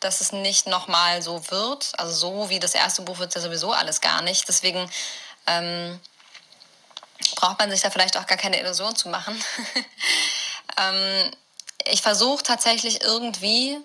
[0.00, 1.92] dass es nicht nochmal so wird.
[1.96, 4.46] Also so wie das erste Buch wird ja sowieso alles gar nicht.
[4.48, 4.90] Deswegen
[5.46, 6.00] ähm,
[7.36, 9.42] braucht man sich da vielleicht auch gar keine Illusion zu machen.
[10.78, 11.30] ähm,
[11.86, 13.78] ich versuche tatsächlich irgendwie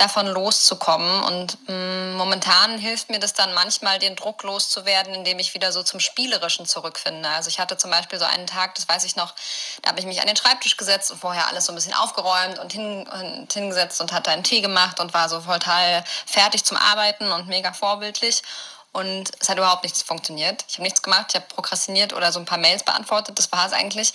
[0.00, 1.22] davon loszukommen.
[1.22, 5.72] Und mh, mm, momentan hilft mir das dann manchmal, den Druck loszuwerden, indem ich wieder
[5.72, 7.28] so zum Spielerischen zurückfinde.
[7.28, 9.34] Also ich hatte zum Beispiel so einen Tag, das weiß ich noch,
[9.82, 12.58] da habe ich mich an den Schreibtisch gesetzt und vorher alles so ein bisschen aufgeräumt
[12.58, 16.76] und, hin, und hingesetzt und hatte einen Tee gemacht und war so total fertig zum
[16.76, 18.42] Arbeiten und mega vorbildlich.
[18.92, 20.64] Und es hat überhaupt nichts funktioniert.
[20.68, 23.66] Ich habe nichts gemacht, ich habe prokrastiniert oder so ein paar Mails beantwortet, das war
[23.66, 24.12] es eigentlich.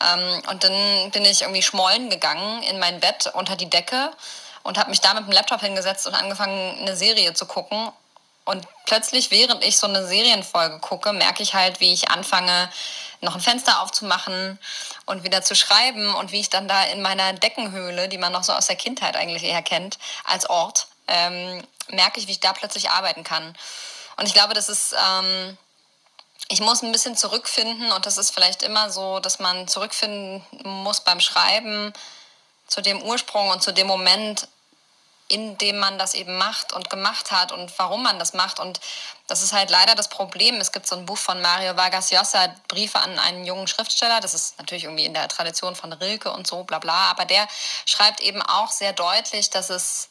[0.00, 4.10] Ähm, und dann bin ich irgendwie schmollen gegangen in mein Bett unter die Decke
[4.68, 7.90] und habe mich da mit dem Laptop hingesetzt und angefangen, eine Serie zu gucken.
[8.44, 12.70] Und plötzlich, während ich so eine Serienfolge gucke, merke ich halt, wie ich anfange,
[13.22, 14.58] noch ein Fenster aufzumachen
[15.06, 18.44] und wieder zu schreiben und wie ich dann da in meiner Deckenhöhle, die man noch
[18.44, 22.52] so aus der Kindheit eigentlich eher kennt, als Ort, ähm, merke ich, wie ich da
[22.52, 23.56] plötzlich arbeiten kann.
[24.18, 25.56] Und ich glaube, das ist, ähm,
[26.48, 31.00] ich muss ein bisschen zurückfinden und das ist vielleicht immer so, dass man zurückfinden muss
[31.00, 31.94] beim Schreiben
[32.66, 34.46] zu dem Ursprung und zu dem Moment,
[35.28, 38.58] in dem man das eben macht und gemacht hat und warum man das macht.
[38.58, 38.80] Und
[39.26, 40.56] das ist halt leider das Problem.
[40.56, 44.20] Es gibt so ein Buch von Mario Vargas Llosa, Briefe an einen jungen Schriftsteller.
[44.20, 47.10] Das ist natürlich irgendwie in der Tradition von Rilke und so, bla bla.
[47.10, 47.46] Aber der
[47.84, 50.08] schreibt eben auch sehr deutlich, dass es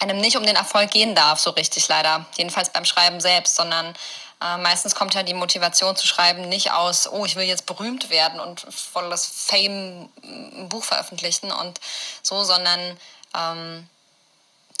[0.00, 2.26] einem nicht um den Erfolg gehen darf, so richtig leider.
[2.36, 3.94] Jedenfalls beim Schreiben selbst, sondern
[4.42, 8.10] äh, meistens kommt ja die Motivation zu schreiben nicht aus, oh, ich will jetzt berühmt
[8.10, 11.80] werden und voll das Fame ein Buch veröffentlichen und
[12.22, 12.98] so, sondern
[13.34, 13.88] ähm,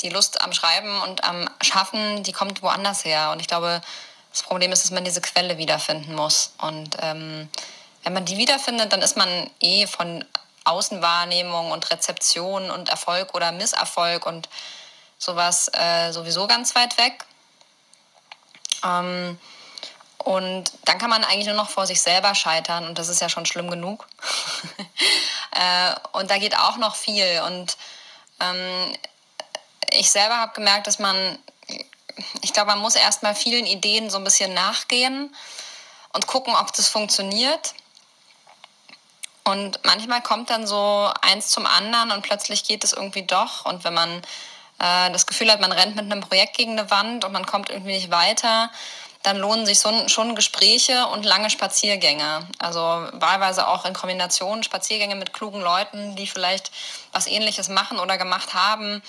[0.02, 3.30] die Lust am Schreiben und am Schaffen, die kommt woanders her.
[3.32, 3.80] Und ich glaube,
[4.30, 6.52] das Problem ist, dass man diese Quelle wiederfinden muss.
[6.58, 7.48] Und ähm,
[8.04, 10.24] wenn man die wiederfindet, dann ist man eh von
[10.64, 14.48] Außenwahrnehmung und Rezeption und Erfolg oder Misserfolg und
[15.18, 17.24] sowas äh, sowieso ganz weit weg.
[18.84, 19.38] Ähm,
[20.18, 23.28] und dann kann man eigentlich nur noch vor sich selber scheitern und das ist ja
[23.28, 24.06] schon schlimm genug.
[25.52, 27.42] äh, und da geht auch noch viel.
[27.46, 27.76] Und
[28.40, 28.96] ähm,
[29.92, 31.38] ich selber habe gemerkt, dass man,
[32.42, 35.34] ich glaube, man muss erstmal vielen Ideen so ein bisschen nachgehen
[36.12, 37.74] und gucken, ob das funktioniert.
[39.44, 43.64] Und manchmal kommt dann so eins zum anderen und plötzlich geht es irgendwie doch.
[43.64, 44.22] Und wenn man
[44.80, 47.70] äh, das Gefühl hat, man rennt mit einem Projekt gegen eine Wand und man kommt
[47.70, 48.70] irgendwie nicht weiter,
[49.22, 52.46] dann lohnen sich so, schon Gespräche und lange Spaziergänge.
[52.58, 56.70] Also wahlweise auch in Kombination Spaziergänge mit klugen Leuten, die vielleicht
[57.12, 59.02] was Ähnliches machen oder gemacht haben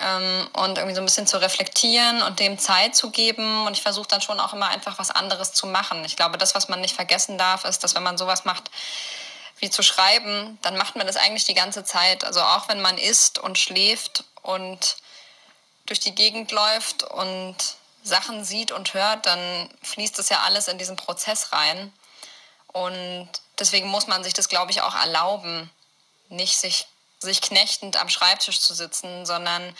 [0.00, 3.66] ähm, und irgendwie so ein bisschen zu reflektieren und dem Zeit zu geben.
[3.66, 6.04] Und ich versuche dann schon auch immer einfach was anderes zu machen.
[6.04, 8.70] Ich glaube, das, was man nicht vergessen darf, ist, dass wenn man sowas macht,
[9.58, 12.24] wie zu schreiben, dann macht man das eigentlich die ganze Zeit.
[12.24, 14.96] Also auch wenn man isst und schläft und
[15.86, 17.56] durch die Gegend läuft und
[18.02, 21.92] Sachen sieht und hört, dann fließt das ja alles in diesen Prozess rein.
[22.68, 25.70] Und deswegen muss man sich das, glaube ich, auch erlauben,
[26.28, 26.86] nicht sich
[27.20, 29.74] sich knechtend am Schreibtisch zu sitzen, sondern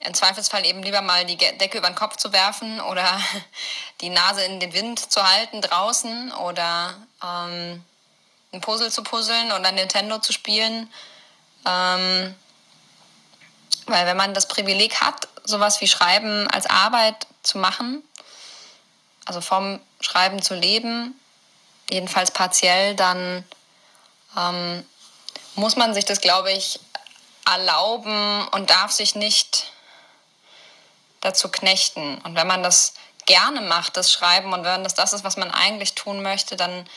[0.00, 3.20] im Zweifelsfall eben lieber mal die Decke über den Kopf zu werfen oder
[4.00, 7.84] die Nase in den Wind zu halten draußen oder ähm,
[8.52, 10.90] ein Puzzle zu puzzeln oder Nintendo zu spielen.
[11.66, 12.34] Ähm,
[13.86, 18.02] weil wenn man das Privileg hat, sowas wie Schreiben als Arbeit zu machen,
[19.26, 21.14] also vom Schreiben zu leben,
[21.90, 23.44] jedenfalls partiell, dann
[24.36, 24.86] ähm,
[25.54, 26.80] muss man sich das, glaube ich,
[27.46, 29.72] erlauben und darf sich nicht
[31.20, 32.18] dazu knechten.
[32.18, 32.94] Und wenn man das
[33.26, 36.88] gerne macht, das Schreiben, und wenn das das ist, was man eigentlich tun möchte, dann,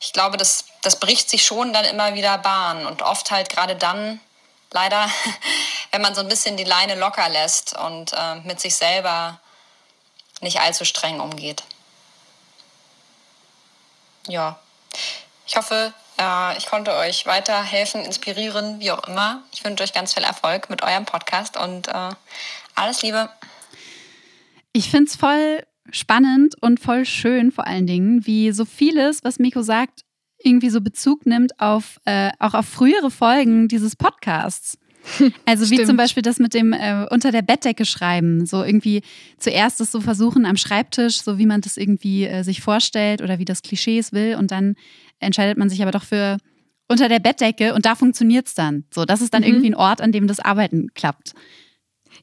[0.00, 2.86] ich glaube, das, das bricht sich schon dann immer wieder Bahn.
[2.86, 4.20] Und oft halt gerade dann,
[4.70, 5.08] leider,
[5.92, 9.40] wenn man so ein bisschen die Leine locker lässt und äh, mit sich selber
[10.40, 11.62] nicht allzu streng umgeht.
[14.26, 14.58] Ja,
[15.46, 15.92] ich hoffe,
[16.56, 19.42] ich konnte euch weiterhelfen, inspirieren, wie auch immer.
[19.52, 22.10] Ich wünsche euch ganz viel Erfolg mit eurem Podcast und äh,
[22.74, 23.28] alles Liebe.
[24.72, 29.38] Ich finde es voll spannend und voll schön vor allen Dingen, wie so vieles, was
[29.38, 30.02] Miko sagt,
[30.38, 34.78] irgendwie so Bezug nimmt auf äh, auch auf frühere Folgen dieses Podcasts.
[35.46, 35.86] Also wie Stimmt.
[35.86, 38.44] zum Beispiel das mit dem äh, unter der Bettdecke schreiben.
[38.44, 39.02] So irgendwie
[39.38, 43.38] zuerst das so versuchen am Schreibtisch, so wie man das irgendwie äh, sich vorstellt oder
[43.38, 44.36] wie das Klischee es will.
[44.36, 44.74] Und dann
[45.20, 46.38] entscheidet man sich aber doch für
[46.88, 48.84] unter der Bettdecke und da funktioniert es dann.
[48.92, 49.48] So, das ist dann mhm.
[49.48, 51.34] irgendwie ein Ort, an dem das Arbeiten klappt.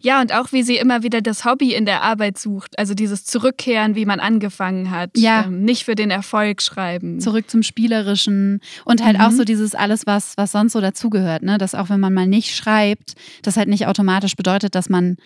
[0.01, 2.77] Ja, und auch wie sie immer wieder das Hobby in der Arbeit sucht.
[2.77, 5.12] Also dieses Zurückkehren, wie man angefangen hat.
[5.15, 5.45] Ja.
[5.45, 7.19] Ähm, nicht für den Erfolg schreiben.
[7.19, 8.62] Zurück zum Spielerischen.
[8.84, 9.23] Und halt mhm.
[9.23, 11.43] auch so dieses alles, was, was sonst so dazugehört.
[11.43, 11.58] Ne?
[11.58, 15.17] Dass auch wenn man mal nicht schreibt, das halt nicht automatisch bedeutet, dass man,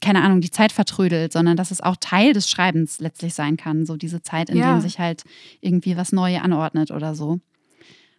[0.00, 3.86] keine Ahnung, die Zeit vertrödelt, sondern dass es auch Teil des Schreibens letztlich sein kann.
[3.86, 4.72] So diese Zeit, in ja.
[4.72, 5.24] dem sich halt
[5.60, 7.40] irgendwie was Neues anordnet oder so.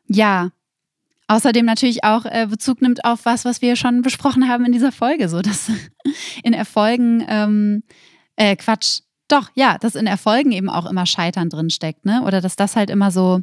[0.08, 0.52] Ja,
[1.32, 4.92] Außerdem natürlich auch äh, Bezug nimmt auf was, was wir schon besprochen haben in dieser
[4.92, 5.72] Folge, so dass
[6.44, 7.84] in Erfolgen, ähm,
[8.36, 12.24] äh, Quatsch, doch, ja, dass in Erfolgen eben auch immer Scheitern drinsteckt, ne?
[12.24, 13.40] Oder dass das halt immer so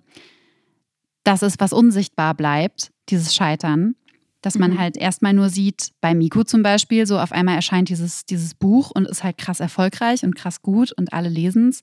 [1.24, 3.94] das ist, was unsichtbar bleibt, dieses Scheitern.
[4.40, 4.78] Dass man mhm.
[4.78, 8.90] halt erstmal nur sieht, bei Miko zum Beispiel, so auf einmal erscheint dieses, dieses Buch
[8.92, 11.82] und ist halt krass erfolgreich und krass gut und alle lesen es.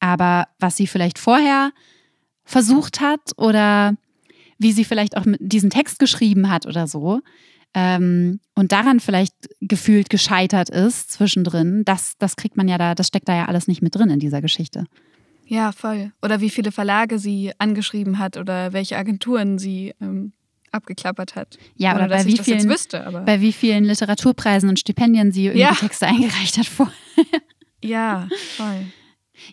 [0.00, 1.70] Aber was sie vielleicht vorher
[2.44, 3.94] versucht hat oder
[4.58, 7.20] wie sie vielleicht auch diesen Text geschrieben hat oder so.
[7.74, 13.08] Ähm, und daran vielleicht gefühlt gescheitert ist zwischendrin, das, das kriegt man ja da, das
[13.08, 14.84] steckt da ja alles nicht mit drin in dieser Geschichte.
[15.46, 16.12] Ja, voll.
[16.22, 20.32] Oder wie viele Verlage sie angeschrieben hat oder welche Agenturen sie ähm,
[20.72, 21.58] abgeklappert hat.
[21.76, 23.06] Ja, oder, oder bei, wie ich das jetzt vielen, wüsste.
[23.06, 25.74] Aber bei wie vielen Literaturpreisen und Stipendien sie irgendwie Ja.
[25.74, 26.92] Texte eingereicht hat vor.
[27.82, 28.86] ja, voll.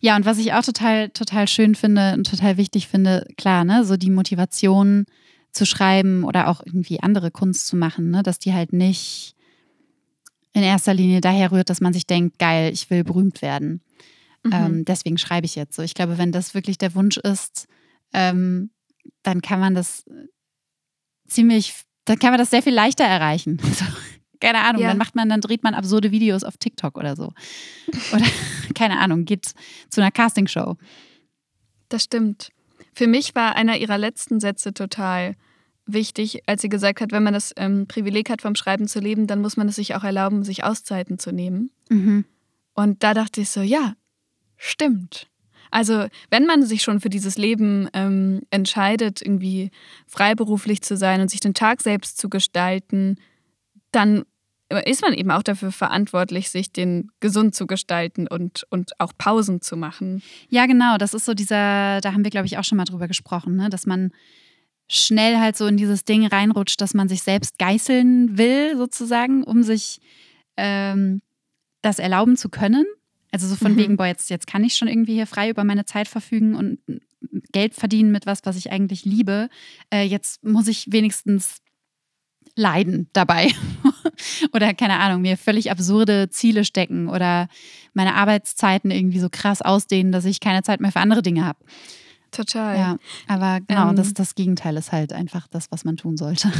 [0.02, 3.84] Ja, und was ich auch total, total schön finde und total wichtig finde, klar, ne,
[3.86, 5.06] so die Motivation
[5.52, 9.36] zu schreiben oder auch irgendwie andere Kunst zu machen, ne, dass die halt nicht
[10.54, 13.82] in erster Linie daher rührt, dass man sich denkt, geil, ich will berühmt werden.
[14.44, 14.52] Mhm.
[14.54, 15.82] Ähm, deswegen schreibe ich jetzt so.
[15.82, 17.68] Ich glaube, wenn das wirklich der Wunsch ist,
[18.14, 18.70] ähm,
[19.24, 20.06] dann kann man das
[21.30, 21.74] ziemlich,
[22.06, 23.60] dann kann man das sehr viel leichter erreichen.
[23.76, 23.86] So,
[24.48, 24.88] keine Ahnung, Ja.
[24.90, 27.34] dann macht man, dann dreht man absurde Videos auf TikTok oder so.
[28.14, 28.26] Oder
[28.76, 29.54] keine Ahnung, geht
[29.90, 30.78] zu einer Castingshow.
[31.90, 32.50] Das stimmt.
[32.94, 35.36] Für mich war einer ihrer letzten Sätze total
[35.86, 39.28] wichtig, als sie gesagt hat, wenn man das ähm, Privileg hat, vom Schreiben zu leben,
[39.28, 41.72] dann muss man es sich auch erlauben, sich Auszeiten zu nehmen.
[41.90, 42.26] Mhm.
[42.74, 43.96] Und da dachte ich so, ja,
[44.56, 45.28] stimmt.
[45.72, 49.72] Also wenn man sich schon für dieses Leben ähm, entscheidet, irgendwie
[50.08, 53.18] freiberuflich zu sein und sich den Tag selbst zu gestalten,
[53.92, 54.24] dann
[54.86, 59.62] ist man eben auch dafür verantwortlich, sich den gesund zu gestalten und, und auch Pausen
[59.62, 60.22] zu machen.
[60.50, 60.98] Ja, genau.
[60.98, 63.70] Das ist so dieser, da haben wir, glaube ich, auch schon mal drüber gesprochen, ne?
[63.70, 64.12] dass man
[64.88, 69.64] schnell halt so in dieses Ding reinrutscht, dass man sich selbst geißeln will, sozusagen, um
[69.64, 70.02] sich
[70.58, 71.22] ähm,
[71.82, 72.86] das erlauben zu können.
[73.32, 73.78] Also so von Mhm.
[73.78, 76.80] wegen, boah, jetzt, jetzt kann ich schon irgendwie hier frei über meine Zeit verfügen und
[77.52, 79.50] Geld verdienen mit was, was ich eigentlich liebe.
[79.94, 81.58] Äh, jetzt muss ich wenigstens
[82.56, 83.50] leiden dabei.
[84.54, 87.48] oder keine Ahnung, mir völlig absurde Ziele stecken oder
[87.94, 91.60] meine Arbeitszeiten irgendwie so krass ausdehnen, dass ich keine Zeit mehr für andere Dinge habe.
[92.32, 92.78] Total.
[92.78, 93.96] Ja, aber genau, Ähm.
[93.96, 96.52] das, das Gegenteil ist halt einfach das, was man tun sollte.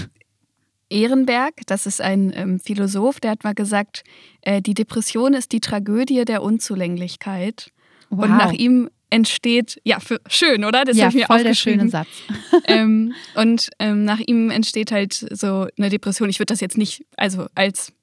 [0.90, 4.04] Ehrenberg, das ist ein ähm, Philosoph, der hat mal gesagt,
[4.42, 7.72] äh, die Depression ist die Tragödie der Unzulänglichkeit.
[8.10, 10.84] Und nach ihm entsteht, ja, für, schön, oder?
[10.84, 12.08] Das ja, habe ich mir voll der schöne Satz.
[12.66, 16.30] ähm, und ähm, nach ihm entsteht halt so eine Depression.
[16.30, 17.94] Ich würde das jetzt nicht, also als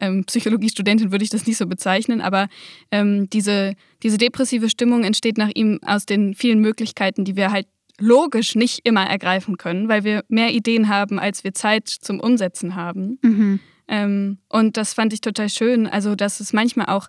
[0.00, 2.48] ähm, Psychologiestudentin würde ich das nicht so bezeichnen, aber
[2.90, 7.66] ähm, diese, diese depressive Stimmung entsteht nach ihm aus den vielen Möglichkeiten, die wir halt
[8.00, 12.74] logisch nicht immer ergreifen können, weil wir mehr Ideen haben, als wir Zeit zum Umsetzen
[12.74, 13.18] haben.
[13.22, 13.60] Mhm.
[13.88, 17.08] Ähm, und das fand ich total schön, also dass es manchmal auch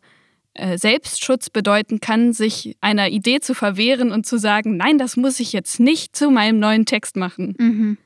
[0.54, 5.40] äh, Selbstschutz bedeuten kann, sich einer Idee zu verwehren und zu sagen, nein, das muss
[5.40, 7.56] ich jetzt nicht zu meinem neuen Text machen.
[7.58, 7.98] Mhm.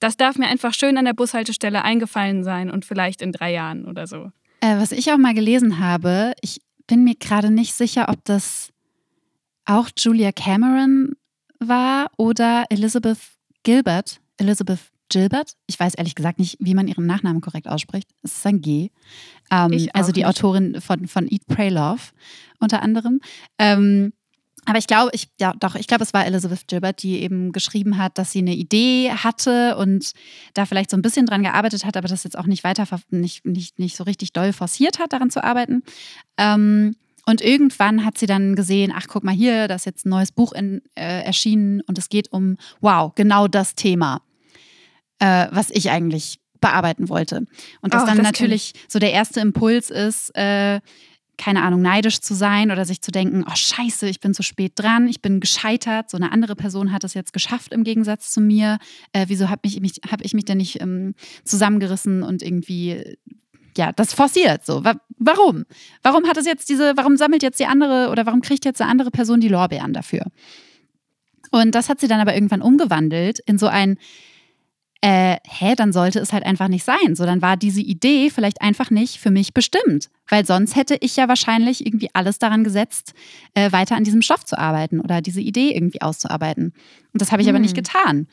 [0.00, 3.84] Das darf mir einfach schön an der Bushaltestelle eingefallen sein und vielleicht in drei Jahren
[3.84, 4.32] oder so.
[4.60, 8.70] Äh, was ich auch mal gelesen habe, ich bin mir gerade nicht sicher, ob das
[9.64, 11.12] auch Julia Cameron
[11.68, 13.18] war oder Elizabeth
[13.62, 14.20] Gilbert.
[14.36, 15.52] Elizabeth Gilbert.
[15.66, 18.08] Ich weiß ehrlich gesagt nicht, wie man ihren Nachnamen korrekt ausspricht.
[18.22, 18.90] Es ist ein G.
[19.50, 20.26] Ähm, also die nicht.
[20.26, 22.00] Autorin von, von Eat, Pray, Love
[22.58, 23.20] unter anderem.
[23.58, 24.12] Ähm,
[24.64, 27.98] aber ich glaube, ich, ja, doch, ich glaube, es war Elizabeth Gilbert, die eben geschrieben
[27.98, 30.12] hat, dass sie eine Idee hatte und
[30.54, 33.44] da vielleicht so ein bisschen dran gearbeitet hat, aber das jetzt auch nicht weiter, nicht,
[33.44, 35.82] nicht, nicht so richtig doll forciert hat, daran zu arbeiten.
[36.36, 36.94] Ähm,
[37.26, 40.32] und irgendwann hat sie dann gesehen, ach, guck mal hier, da ist jetzt ein neues
[40.32, 44.22] Buch in, äh, erschienen und es geht um, wow, genau das Thema,
[45.18, 47.46] äh, was ich eigentlich bearbeiten wollte.
[47.80, 50.80] Und dass Oh, dann das natürlich so der erste Impuls ist, äh,
[51.38, 54.72] keine Ahnung, neidisch zu sein oder sich zu denken, oh scheiße, ich bin zu spät
[54.76, 58.40] dran, ich bin gescheitert, so eine andere Person hat es jetzt geschafft im Gegensatz zu
[58.40, 58.78] mir.
[59.12, 63.16] Äh, wieso habe ich, mich, hab ich mich denn nicht ähm, zusammengerissen und irgendwie,
[63.76, 64.84] ja, das forciert so.
[64.84, 65.64] Wa warum?
[66.02, 68.90] Warum hat es jetzt diese, warum sammelt jetzt die andere oder warum kriegt jetzt eine
[68.90, 70.26] andere Person die Lorbeeren dafür?
[71.50, 73.98] Und das hat sie dann aber irgendwann umgewandelt in so ein,
[75.02, 77.14] äh, hä, dann sollte es halt einfach nicht sein.
[77.14, 80.08] So, dann war diese Idee vielleicht einfach nicht für mich bestimmt.
[80.28, 83.12] Weil sonst hätte ich ja wahrscheinlich irgendwie alles daran gesetzt,
[83.54, 86.72] äh, weiter an diesem Stoff zu arbeiten oder diese Idee irgendwie auszuarbeiten.
[87.12, 87.82] Und das habe ich aber nicht Hm.
[87.82, 88.26] getan,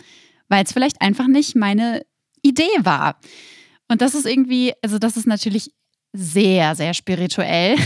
[0.47, 2.03] weil es vielleicht einfach nicht meine
[2.41, 3.19] Idee war.
[3.89, 5.71] Und das ist irgendwie, also das ist natürlich
[6.13, 7.75] sehr, sehr spirituell.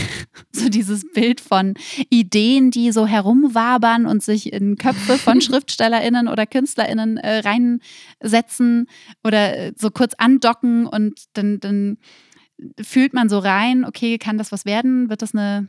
[0.52, 1.74] So dieses Bild von
[2.10, 8.86] Ideen, die so herumwabern und sich in Köpfe von SchriftstellerInnen oder KünstlerInnen äh, reinsetzen
[9.24, 11.98] oder äh, so kurz andocken und dann, dann
[12.80, 15.10] fühlt man so rein, okay, kann das was werden?
[15.10, 15.66] Wird das eine,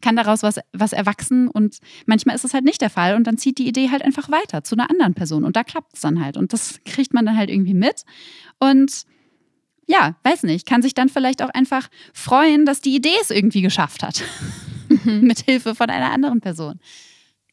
[0.00, 1.48] kann daraus was, was erwachsen?
[1.48, 4.30] Und manchmal ist es halt nicht der Fall und dann zieht die Idee halt einfach
[4.30, 7.26] weiter zu einer anderen Person und da klappt es dann halt und das kriegt man
[7.26, 8.04] dann halt irgendwie mit
[8.58, 9.04] und
[9.86, 13.62] ja, weiß nicht, kann sich dann vielleicht auch einfach freuen, dass die Idee es irgendwie
[13.62, 14.22] geschafft hat.
[15.04, 16.78] Mit Hilfe von einer anderen Person.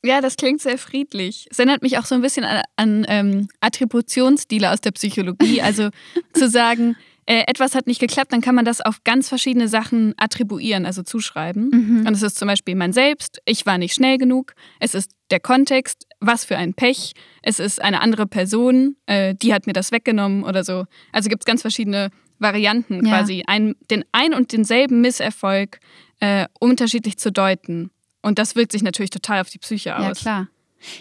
[0.03, 1.47] Ja, das klingt sehr friedlich.
[1.49, 5.61] Es erinnert mich auch so ein bisschen an, an ähm, Attributionsstile aus der Psychologie.
[5.61, 5.89] Also
[6.33, 6.95] zu sagen,
[7.29, 11.03] äh, etwas hat nicht geklappt, dann kann man das auf ganz verschiedene Sachen attribuieren, also
[11.03, 11.69] zuschreiben.
[11.69, 12.07] Mhm.
[12.07, 15.39] Und es ist zum Beispiel mein Selbst, ich war nicht schnell genug, es ist der
[15.39, 17.13] Kontext, was für ein Pech,
[17.43, 20.85] es ist eine andere Person, äh, die hat mir das weggenommen oder so.
[21.11, 22.09] Also gibt es ganz verschiedene
[22.39, 23.19] Varianten, Ja.
[23.19, 25.81] quasi ein, den ein und denselben Misserfolg
[26.21, 27.91] äh, unterschiedlich zu deuten.
[28.23, 30.03] Und das wirkt sich natürlich total auf die Psyche aus.
[30.03, 30.47] Ja, klar.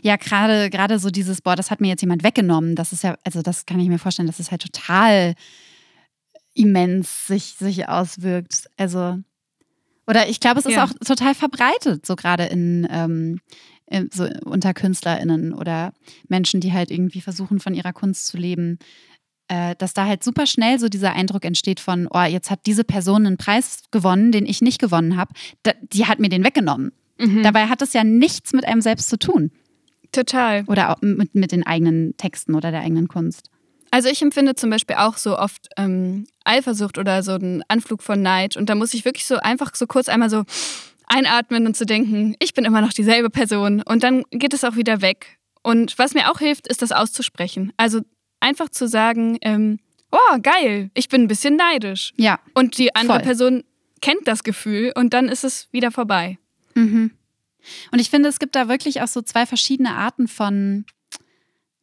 [0.03, 3.17] Ja, gerade gerade so dieses, boah, das hat mir jetzt jemand weggenommen, das ist ja,
[3.25, 5.35] also das kann ich mir vorstellen, dass es halt total
[6.59, 8.69] immens sich, sich auswirkt.
[8.77, 9.19] Also,
[10.07, 10.85] oder ich glaube, es ist Ja.
[10.85, 13.41] auch total verbreitet, so gerade in, ähm,
[13.87, 15.93] in so unter KünstlerInnen oder
[16.29, 18.79] Menschen, die halt irgendwie versuchen, von ihrer Kunst zu leben,
[19.49, 22.85] äh, dass da halt super schnell so dieser Eindruck entsteht von, oh, jetzt hat diese
[22.85, 25.33] Person einen Preis gewonnen, den ich nicht gewonnen habe.
[25.93, 26.93] Die hat mir den weggenommen.
[27.19, 27.43] Mhm.
[27.43, 29.51] Dabei hat es ja nichts mit einem selbst zu tun.
[30.13, 30.65] Total.
[30.67, 33.51] Oder auch mit, mit den eigenen Texten oder der eigenen Kunst.
[33.91, 38.21] Also ich empfinde zum Beispiel auch so oft ähm, Eifersucht oder so einen Anflug von
[38.21, 38.57] Neid.
[38.57, 40.45] Und da muss ich wirklich so einfach so kurz einmal so
[41.07, 43.83] einatmen und zu denken, ich bin immer noch dieselbe Person.
[43.83, 45.39] Und dann geht es auch wieder weg.
[45.63, 47.73] Und was mir auch hilft, ist das auszusprechen.
[47.77, 48.01] Also
[48.41, 49.81] einfach zu sagen, ähm,
[50.13, 52.13] oh, geil, ich bin ein bisschen neidisch.
[52.17, 52.39] Ja.
[52.55, 53.25] Und die andere Voll.
[53.25, 53.65] Person
[54.01, 56.39] kennt das Gefühl und dann ist es wieder vorbei.
[56.75, 57.11] Mhm.
[57.91, 60.85] Und ich finde, es gibt da wirklich auch so zwei verschiedene Arten von,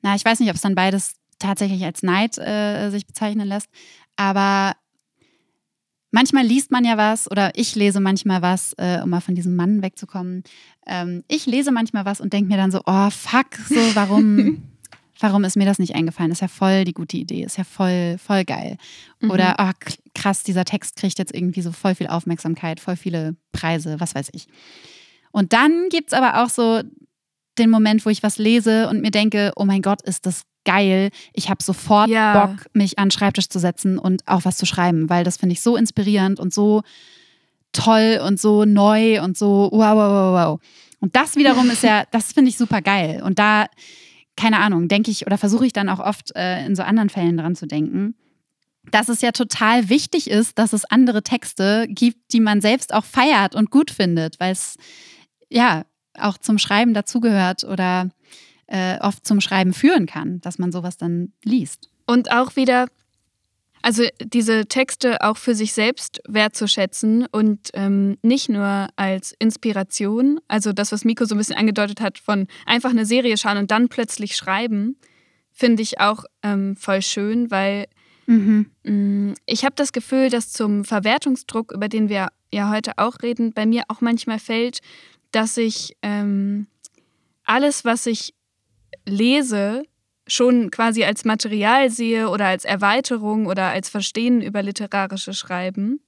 [0.02, 3.70] na, ich weiß nicht, ob es dann beides tatsächlich als Neid äh, sich bezeichnen lässt,
[4.16, 4.74] aber
[6.16, 9.56] manchmal liest man ja was oder ich lese manchmal was, äh, um mal von diesem
[9.56, 10.44] Mann wegzukommen.
[10.88, 14.64] Ähm, ich lese manchmal was und denke mir dann so, oh fuck, so warum,
[15.20, 16.32] warum ist mir das nicht eingefallen?
[16.32, 18.78] Ist ja voll die gute Idee, ist ja voll, voll geil.
[19.30, 19.72] Oder oh,
[20.14, 24.30] krass, dieser Text kriegt jetzt irgendwie so voll viel Aufmerksamkeit, voll viele Preise, was weiß
[24.34, 24.48] ich.
[25.32, 26.82] Und dann gibt es aber auch so
[27.58, 31.10] den Moment, wo ich was lese und mir denke, oh mein Gott, ist das geil.
[31.34, 32.46] Ich habe sofort Ja.
[32.46, 35.54] Bock, mich an den Schreibtisch zu setzen und auch was zu schreiben, weil das finde
[35.54, 36.82] ich so inspirierend und so
[37.72, 40.60] toll und so neu und so wow, wow, wow, wow.
[41.00, 43.22] Und das wiederum ist ja, das finde ich super geil.
[43.24, 43.68] Und da,
[44.36, 47.38] keine Ahnung, denke ich oder versuche ich dann auch oft äh, in so anderen Fällen
[47.38, 48.16] dran zu denken,
[48.92, 53.06] dass es ja total wichtig ist, dass es andere Texte gibt, die man selbst auch
[53.06, 54.78] feiert und gut findet, weil es
[55.50, 55.86] ja
[56.18, 58.10] auch zum Schreiben dazugehört oder
[58.68, 61.90] äh, oft zum Schreiben führen kann, dass man sowas dann liest.
[62.06, 62.88] Und auch wieder,
[63.82, 70.74] also diese Texte auch für sich selbst wertzuschätzen und ähm, nicht nur als Inspiration, also
[70.74, 73.90] das, was Miko so ein bisschen angedeutet hat, von einfach eine Serie schauen und dann
[73.90, 74.98] plötzlich schreiben,
[75.52, 77.86] finde ich auch ähm, voll schön, weil
[78.28, 78.72] Mhm.
[78.84, 83.54] Mm, Ich habe das Gefühl, dass zum Verwertungsdruck, über den wir ja heute auch reden,
[83.54, 84.80] bei mir auch manchmal fällt,
[85.32, 86.68] dass ich ähm,
[87.44, 88.34] alles, was ich
[89.06, 89.84] lese,
[90.28, 96.00] schon quasi als Material sehe oder als Erweiterung oder als Verstehen über literarische Schreiben.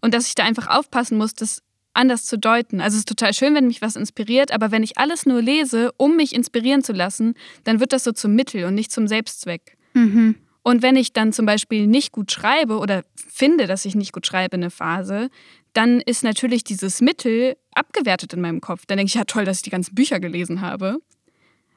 [0.00, 1.62] Und dass ich da einfach aufpassen muss, das
[1.96, 2.80] anders zu deuten.
[2.80, 5.92] Also es ist total schön, wenn mich was inspiriert, aber wenn ich alles nur lese,
[5.96, 7.34] um mich inspirieren zu lassen,
[7.64, 9.76] dann wird das so zum Mittel und nicht zum Selbstzweck.
[9.94, 10.36] Mhm.
[10.62, 14.26] Und wenn ich dann zum Beispiel nicht gut schreibe oder finde, dass ich nicht gut
[14.26, 15.30] schreibe in eine Phase,
[15.72, 18.84] dann ist natürlich dieses Mittel abgewertet in meinem Kopf.
[18.86, 20.98] Dann denke ich, ja toll, dass ich die ganzen Bücher gelesen habe.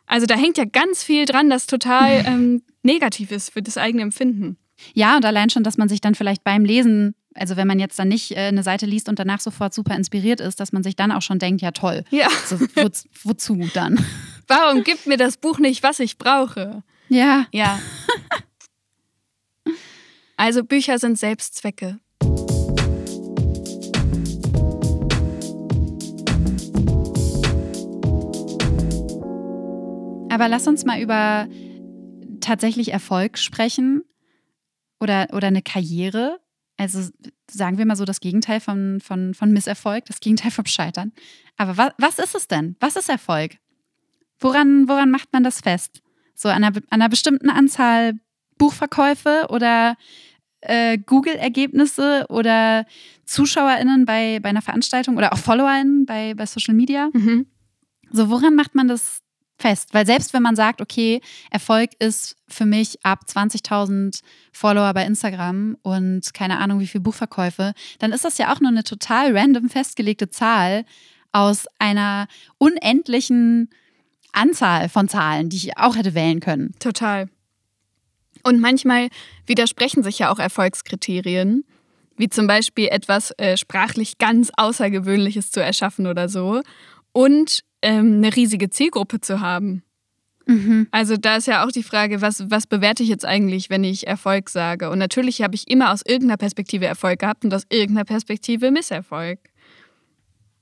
[0.10, 4.02] Also da hängt ja ganz viel dran, das total ähm, negativ ist für das eigene
[4.02, 4.58] Empfinden.
[4.94, 8.00] Ja, und allein schon, dass man sich dann vielleicht beim Lesen, also wenn man jetzt
[8.00, 10.96] dann nicht äh, eine Seite liest und danach sofort super inspiriert ist, dass man sich
[10.96, 12.90] dann auch schon denkt, ja toll, Ja, so, wo,
[13.24, 14.04] wozu dann?
[14.48, 16.84] warum gibt mir das Buch nicht, was ich brauche?
[17.08, 17.80] Ja, Ja.
[20.38, 22.00] Also Bücher sind Selbstzwecke.
[30.40, 31.50] Aber lass uns mal über
[32.40, 34.04] tatsächlich Erfolg sprechen
[35.02, 36.40] oder, oder eine Karriere.
[36.78, 37.10] Also
[37.52, 41.12] sagen wir mal so das Gegenteil von, von, von Misserfolg, das Gegenteil vom Scheitern.
[41.58, 42.78] Aber wa, was ist es denn?
[42.80, 43.58] Was ist Erfolg?
[44.40, 46.02] Woran, woran macht man das fest?
[46.36, 48.14] So an einer, an einer bestimmten Anzahl
[48.58, 49.98] Buchverkäufe oder
[50.62, 52.86] äh, Google-Ergebnisse oder
[53.26, 57.10] ZuschauerInnen bei, bei einer Veranstaltung oder auch FollowerInnen bei, bei Social Media?
[57.12, 57.46] Mhm.
[58.10, 59.22] So, woran macht man das
[59.60, 59.94] fest?
[59.94, 65.78] Weil selbst wenn man sagt, okay, Erfolg ist für mich ab 20.000 Follower bei Instagram
[65.82, 69.70] und keine Ahnung, wie viel Buchverkäufe, dann ist das ja auch nur eine total random
[69.70, 70.86] festgelegte Zahl
[71.32, 73.70] aus einer unendlichen
[74.32, 76.74] Anzahl von Zahlen, die ich auch hätte wählen können.
[76.80, 77.30] Total.
[78.44, 79.10] Und manchmal
[79.46, 81.66] widersprechen sich ja auch Erfolgskriterien,
[82.18, 86.62] wie zum Beispiel etwas äh, sprachlich ganz Außergewöhnliches zu erschaffen oder so
[87.12, 89.84] und ähm, eine riesige Zielgruppe zu haben.
[90.50, 90.88] Mhm.
[90.90, 94.08] Also da ist ja auch die Frage, was, was bewerte ich jetzt eigentlich, wenn ich
[94.08, 94.90] Erfolg sage?
[94.90, 99.40] Und natürlich habe ich immer aus irgendeiner Perspektive Erfolg gehabt und aus irgendeiner Perspektive Misserfolg.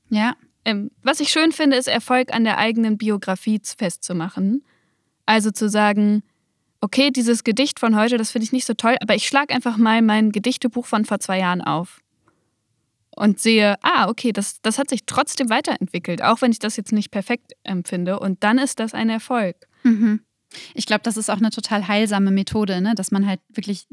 [0.10, 0.36] Ja.
[0.66, 4.64] Ähm, was ich schön finde, ist Erfolg an der eigenen Biografie festzumachen.
[5.26, 6.24] Also zu sagen,
[6.82, 9.78] okay, dieses Gedicht von heute, das finde ich nicht so toll, aber ich schlage einfach
[9.78, 12.02] mal mein Gedichtebuch von vor zwei Jahren auf
[13.18, 16.92] und sehe, ah, okay, das, das hat sich trotzdem weiterentwickelt, auch wenn ich das jetzt
[16.92, 18.20] nicht perfekt empfinde.
[18.20, 19.56] Und dann ist das ein Erfolg.
[19.84, 20.22] Mhm.
[20.74, 22.96] Ich glaube, das ist auch eine total heilsame Methode, ne?
[22.96, 23.88] dass man halt wirklich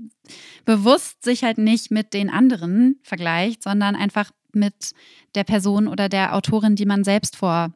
[0.64, 4.92] bewusst sich halt nicht mit den anderen vergleicht, sondern einfach mit
[5.34, 7.72] der Person oder der Autorin, die man selbst vor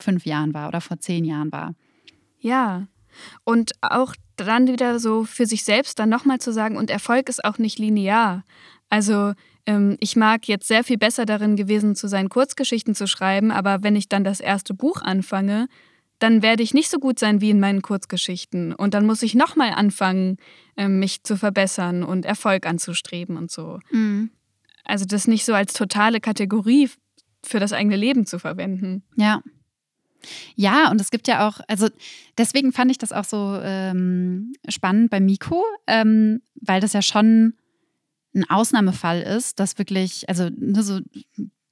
[0.00, 1.74] fünf Jahren war oder vor zehn Jahren war.
[2.40, 2.88] Ja.
[3.44, 7.44] Und auch dann wieder so für sich selbst dann nochmal zu sagen, und Erfolg ist
[7.44, 8.44] auch nicht linear.
[8.88, 9.34] Also
[10.00, 13.96] ich mag jetzt sehr viel besser darin gewesen zu sein, Kurzgeschichten zu schreiben, aber wenn
[13.96, 15.68] ich dann das erste Buch anfange,
[16.18, 18.74] dann werde ich nicht so gut sein wie in meinen Kurzgeschichten.
[18.74, 20.36] Und dann muss ich nochmal anfangen,
[20.76, 23.80] ähm, mich zu verbessern und Erfolg anzustreben und so.
[23.90, 24.30] Mhm.
[24.84, 26.90] Also das nicht so als totale Kategorie
[27.42, 29.02] für das eigene Leben zu verwenden.
[29.16, 29.42] Ja.
[30.54, 31.88] Ja, und es gibt ja auch, also
[32.36, 37.54] deswegen fand ich das auch so ähm, spannend bei Miko, ähm, weil das ja schon
[38.34, 41.00] ein Ausnahmefall ist, dass wirklich, also ne, so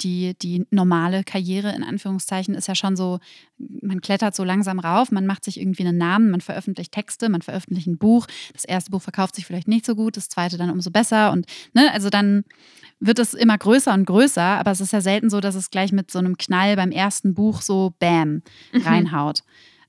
[0.01, 3.19] die, die normale Karriere in Anführungszeichen ist ja schon so,
[3.59, 7.43] man klettert so langsam rauf, man macht sich irgendwie einen Namen, man veröffentlicht Texte, man
[7.43, 8.27] veröffentlicht ein Buch.
[8.53, 11.33] Das erste Buch verkauft sich vielleicht nicht so gut, das zweite dann umso besser.
[11.33, 12.45] Und ne, also dann
[13.01, 15.91] wird es immer größer und größer, aber es ist ja selten so, dass es gleich
[15.93, 18.43] mit so einem Knall beim ersten Buch so Bam
[18.73, 18.83] Mhm.
[18.83, 19.41] reinhaut.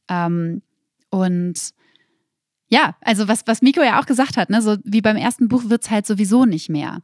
[0.08, 0.62] Ähm,
[1.12, 1.54] und
[2.70, 5.70] ja, also was, was Miko ja auch gesagt hat, ne, so wie beim ersten Buch
[5.70, 7.02] wird es halt sowieso nicht mehr.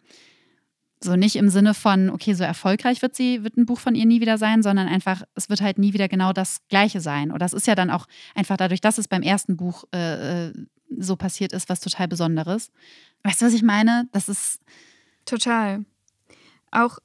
[1.03, 4.05] So nicht im Sinne von, okay, so erfolgreich wird sie, wird ein Buch von ihr
[4.05, 7.32] nie wieder sein, sondern einfach, es wird halt nie wieder genau das Gleiche sein.
[7.32, 10.53] Oder es ist ja dann auch einfach dadurch, dass es beim ersten Buch äh, äh,
[10.97, 12.72] so passiert ist, was total Besonderes.
[13.24, 14.07] Weißt du, was ich meine?
[14.13, 14.61] Das ist,
[15.26, 15.84] Total.
[16.72, 16.99] Auch,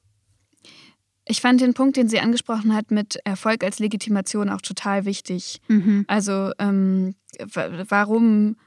[1.31, 5.59] ich fand den Punkt, den sie angesprochen hat, mit Erfolg als Legitimation auch total wichtig.
[5.67, 6.03] mhm.
[6.07, 8.57] Also, ähm, wa- warum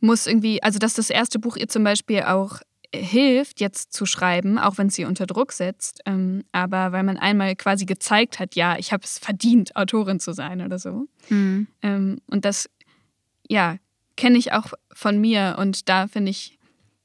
[0.00, 2.60] muss irgendwie, also, dass das erste Buch ihr zum Beispiel auch
[2.94, 7.18] hilft, jetzt zu schreiben, auch wenn es sie unter Druck setzt, ähm, aber weil man
[7.18, 11.06] einmal quasi gezeigt hat, ja, ich habe es verdient, Autorin zu sein oder so.
[11.28, 11.66] Mhm.
[11.82, 12.70] Ähm, und das,
[13.48, 13.76] ja,
[14.16, 15.56] kenne ich auch von mir.
[15.58, 16.58] Und da finde ich,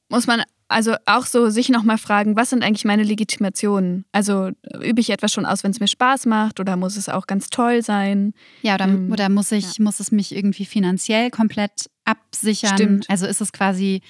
[0.07, 0.41] muss man
[0.73, 4.05] also auch so sich nochmal fragen, was sind eigentlich meine Legitimationen?
[4.11, 4.49] Also
[4.81, 7.49] übe ich etwas schon aus, wenn es mir Spaß macht oder muss es auch ganz
[7.49, 8.33] toll sein?
[8.61, 12.75] Ja, oder, Ähm, oder muss ich, muss es mich irgendwie finanziell komplett absichern?
[12.75, 13.09] Stimmt.
[13.09, 14.01] Also ist es quasi,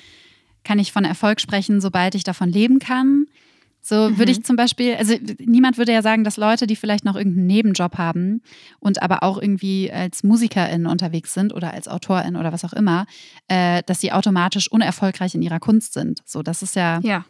[0.63, 3.27] kann ich von Erfolg sprechen, sobald ich davon leben kann?
[3.85, 4.17] So Mhm.
[4.17, 7.47] würde ich zum Beispiel, also niemand würde ja sagen, dass Leute, die vielleicht noch irgendeinen
[7.47, 8.41] Nebenjob haben
[8.79, 13.05] und aber auch irgendwie als Musikerin unterwegs sind oder als Autorin oder was auch immer,
[13.49, 16.21] äh, dass sie automatisch unerfolgreich in ihrer Kunst sind.
[16.25, 17.25] So, das ist ja, Ja.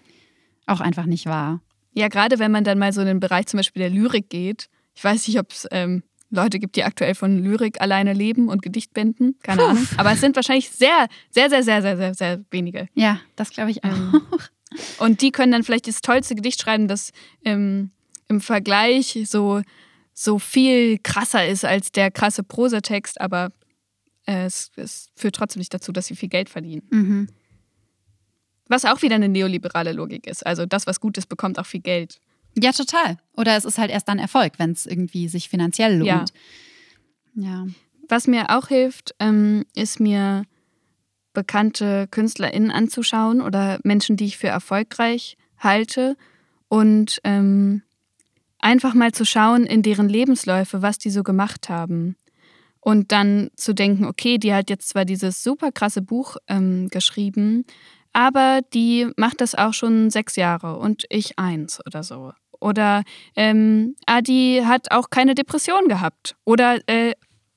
[0.68, 1.60] auch einfach nicht wahr.
[1.95, 4.70] Ja, gerade wenn man dann mal so in den Bereich zum Beispiel der Lyrik geht.
[4.93, 8.62] Ich weiß nicht, ob es ähm, Leute gibt, die aktuell von Lyrik alleine leben und
[8.62, 9.38] Gedichtbänden.
[9.41, 9.70] Keine Puh.
[9.70, 9.88] Ahnung.
[9.97, 12.88] Aber es sind wahrscheinlich sehr, sehr, sehr, sehr, sehr, sehr, sehr wenige.
[12.93, 13.89] Ja, das glaube ich auch.
[14.99, 17.11] Und die können dann vielleicht das tollste Gedicht schreiben, das
[17.45, 17.91] ähm,
[18.28, 19.61] im Vergleich so,
[20.13, 23.51] so viel krasser ist als der krasse Prosatext, aber
[24.26, 26.84] äh, es, es führt trotzdem nicht dazu, dass sie viel Geld verdienen.
[26.89, 27.28] Mhm.
[28.67, 30.45] Was auch wieder eine neoliberale Logik ist.
[30.45, 32.19] Also das, was gut ist, bekommt auch viel Geld.
[32.57, 33.17] Ja, total.
[33.36, 36.07] Oder es ist halt erst dann Erfolg, wenn es irgendwie sich finanziell lohnt.
[36.07, 36.26] Ja.
[37.36, 37.67] Ja.
[38.07, 40.43] Was mir auch hilft, ähm, ist mir
[41.34, 46.15] bekannte KünstlerInnen anzuschauen oder Menschen, die ich für erfolgreich halte
[46.67, 47.84] und ähm,
[48.59, 52.15] einfach mal zu schauen in deren Lebensläufe, was die so gemacht haben.
[52.79, 57.65] Und dann zu denken, okay, die hat jetzt zwar dieses super krasse Buch ähm, geschrieben,
[58.11, 62.34] aber die macht das auch schon sechs Jahre und ich eins oder so.
[62.59, 63.03] Oder
[63.36, 66.36] ähm, ah, die hat auch keine Depression gehabt.
[66.45, 67.13] Oder äh,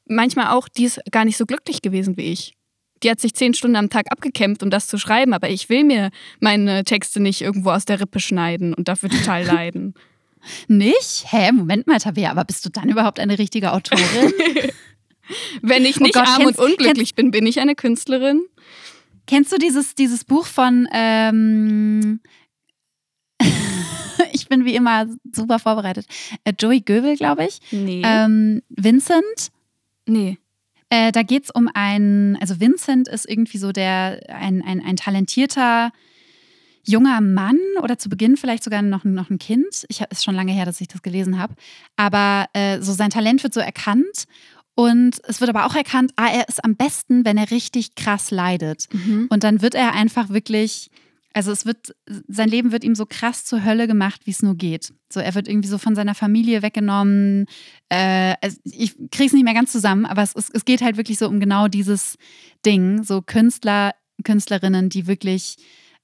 [0.06, 2.54] manchmal auch, die ist gar nicht so glücklich gewesen wie ich.
[3.03, 5.84] Die hat sich zehn Stunden am Tag abgekämpft, um das zu schreiben, aber ich will
[5.84, 9.94] mir meine Texte nicht irgendwo aus der Rippe schneiden und dafür total leiden.
[10.68, 11.26] Nicht?
[11.30, 14.32] Hä, Moment mal, Tabea, aber bist du dann überhaupt eine richtige Autorin?
[15.62, 18.42] Wenn ich Oh nicht Gott, arm kennst- und unglücklich bin, bin ich eine Künstlerin.
[19.26, 22.20] Kennst du dieses, dieses Buch von, ähm,
[24.32, 26.07] ich bin wie immer super vorbereitet,
[26.44, 28.03] äh, Joey Göbel, glaube ich, Nee.
[28.05, 29.51] ähm, Vincent.
[30.07, 30.38] nee.
[30.89, 34.97] Äh, da geht es um einen, also Vincent ist irgendwie so der, ein, ein, ein
[34.97, 35.91] talentierter
[36.84, 39.84] junger Mann oder zu Beginn vielleicht sogar noch, noch ein Kind.
[39.89, 41.55] Ich hab, ist schon lange her, dass ich das gelesen habe.
[41.97, 44.26] Aber äh, so sein Talent wird so erkannt
[44.76, 48.30] Und es wird aber auch erkannt, ah, er ist am besten, wenn er richtig krass
[48.30, 48.87] leidet.
[48.93, 49.26] Mhm.
[49.30, 50.91] Und dann wird er einfach wirklich,
[51.37, 51.95] also es wird,
[52.28, 54.95] sein Leben wird ihm so krass zur Hölle gemacht, wie es nur geht.
[55.12, 57.45] So, er wird irgendwie so von seiner Familie weggenommen.
[57.91, 61.18] Äh, also ich krieg's nicht mehr ganz zusammen, aber es, es, es geht halt wirklich
[61.18, 62.16] so um genau dieses
[62.64, 63.03] Ding.
[63.03, 63.93] So Künstler,
[64.24, 65.57] Künstlerinnen, die wirklich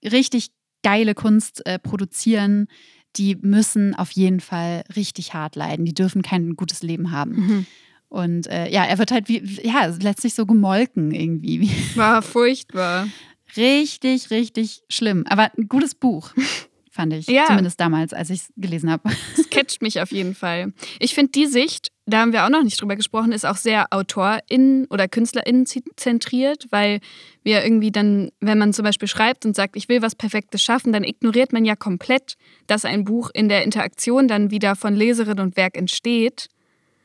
[0.04, 0.48] richtig
[0.82, 2.68] geile Kunst äh, produzieren,
[3.16, 5.86] die müssen auf jeden Fall richtig hart leiden.
[5.86, 7.32] Die dürfen kein gutes Leben haben.
[7.32, 7.66] Mhm.
[8.10, 11.70] Und äh, ja, er wird halt wie, ja, letztlich so gemolken irgendwie.
[11.94, 13.08] War furchtbar.
[13.56, 15.24] Richtig, richtig schlimm.
[15.28, 16.30] Aber ein gutes Buch,
[16.90, 17.26] fand ich.
[17.26, 17.46] Ja.
[17.46, 19.10] Zumindest damals, als ich es gelesen habe.
[19.36, 20.72] Das catcht mich auf jeden Fall.
[20.98, 23.86] Ich finde die Sicht, da haben wir auch noch nicht drüber gesprochen, ist auch sehr
[23.92, 27.00] AutorInnen oder KünstlerInnen zentriert, weil
[27.42, 30.92] wir irgendwie dann, wenn man zum Beispiel schreibt und sagt, ich will was Perfektes schaffen,
[30.92, 32.34] dann ignoriert man ja komplett,
[32.66, 36.48] dass ein Buch in der Interaktion dann wieder von Leserin und Werk entsteht.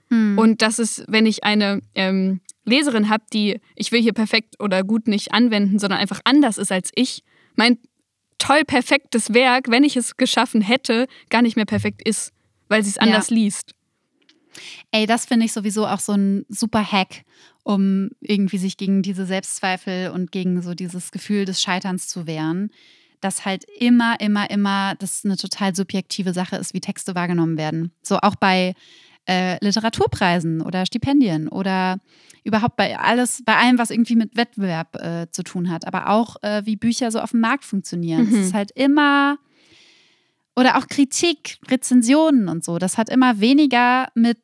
[0.10, 4.84] Und das ist, wenn ich eine ähm, Leserin habe, die ich will hier perfekt oder
[4.84, 7.24] gut nicht anwenden, sondern einfach anders ist als ich,
[7.55, 7.78] mein
[8.38, 12.32] toll perfektes Werk, wenn ich es geschaffen hätte, gar nicht mehr perfekt ist,
[12.68, 13.74] weil sie es anders liest.
[14.91, 17.24] Ey, das finde ich sowieso auch so ein super Hack,
[17.63, 22.72] um irgendwie sich gegen diese Selbstzweifel und gegen so dieses Gefühl des Scheiterns zu wehren.
[23.22, 27.91] Dass halt immer, immer, immer das eine total subjektive Sache ist, wie Texte wahrgenommen werden.
[28.03, 28.76] So auch bei
[29.28, 32.00] äh, Literaturpreisen oder Stipendien oder
[32.44, 36.38] überhaupt bei alles, bei allem, was irgendwie mit Wettbewerb äh, zu tun hat, aber auch
[36.42, 38.28] äh, wie Bücher so auf dem Markt funktionieren.
[38.28, 38.36] Mhm.
[38.36, 39.38] Es ist halt immer
[40.56, 42.80] oder auch Kritik, Rezensionen und so.
[42.80, 44.40] Das hat immer weniger mit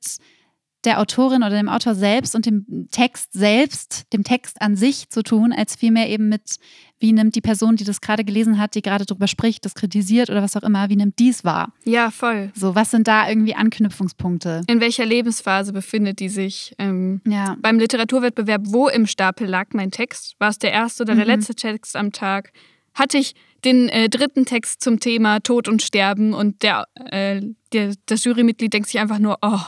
[0.85, 5.23] der Autorin oder dem Autor selbst und dem Text selbst, dem Text an sich zu
[5.23, 6.57] tun, als vielmehr eben mit,
[6.99, 10.29] wie nimmt die Person, die das gerade gelesen hat, die gerade drüber spricht, das kritisiert
[10.29, 11.73] oder was auch immer, wie nimmt dies wahr?
[11.85, 12.51] Ja, voll.
[12.55, 14.61] So, was sind da irgendwie Anknüpfungspunkte?
[14.67, 16.73] In welcher Lebensphase befindet die sich?
[16.79, 17.55] Ähm, Ja.
[17.61, 20.35] beim Literaturwettbewerb, wo im Stapel lag mein Text?
[20.39, 21.31] War es der erste oder der Mhm.
[21.31, 22.51] letzte Text am Tag?
[22.93, 23.33] Hatte ich
[23.65, 28.73] den äh, dritten Text zum Thema Tod und Sterben und der, äh, der, das Jurymitglied
[28.73, 29.59] denkt sich einfach nur, oh,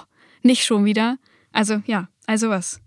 [0.45, 1.17] nicht schon wieder.
[1.51, 2.79] Also ja, also was.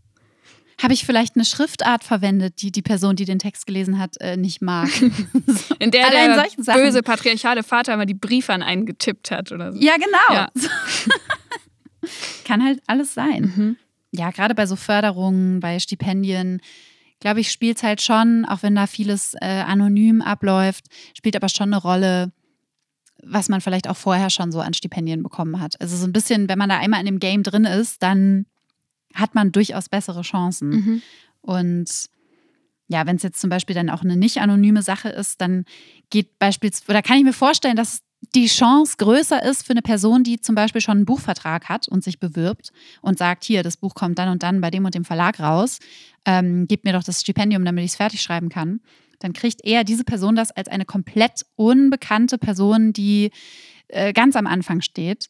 [0.81, 4.37] Habe ich vielleicht eine Schriftart verwendet, die die Person, die den Text gelesen hat, äh,
[4.37, 4.89] nicht mag?
[5.81, 6.83] In der Allein der solchen Sachen.
[6.83, 9.81] böse patriarchale Vater mal die Briefe an einen getippt hat oder so.
[9.81, 10.33] ja, genau.
[10.33, 10.49] Ja.
[12.45, 13.53] Kann halt alles sein.
[13.57, 13.77] Mhm.
[14.13, 16.61] ja, gerade bei so Förderungen, bei Stipendien,
[17.19, 20.85] glaube ich, spielt es halt schon, auch wenn da vieles äh, anonym abläuft,
[21.17, 22.31] spielt aber schon eine Rolle,
[23.23, 25.81] was man vielleicht auch vorher schon so an Stipendien bekommen hat.
[25.81, 28.47] Also so ein bisschen, wenn man da einmal in dem Game drin ist, dann
[29.15, 30.69] hat man durchaus bessere Chancen.
[30.69, 31.03] Mhm.
[31.41, 32.09] Und
[32.89, 35.65] ja, wenn es jetzt zum Beispiel dann auch eine nicht anonyme Sache ist, dann
[36.11, 38.03] geht beispielsweise, oder kann ich mir vorstellen, dass
[38.35, 42.03] die Chance größer ist für eine Person, die zum Beispiel schon einen Buchvertrag hat und
[42.03, 45.05] sich bewirbt und sagt, hier, das Buch kommt dann und dann bei dem und dem
[45.05, 45.79] Verlag raus,
[46.25, 48.81] ähm, gib mir doch das Stipendium, damit ich es fertig schreiben kann.
[49.21, 53.31] Dann kriegt eher diese Person das als eine komplett unbekannte Person, die
[53.89, 55.29] äh, ganz am Anfang steht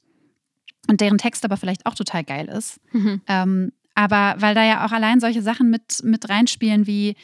[0.89, 2.81] und deren Text aber vielleicht auch total geil ist.
[2.93, 3.21] Mhm.
[3.27, 7.17] Ähm, aber weil da ja auch allein solche Sachen mit, mit reinspielen, wie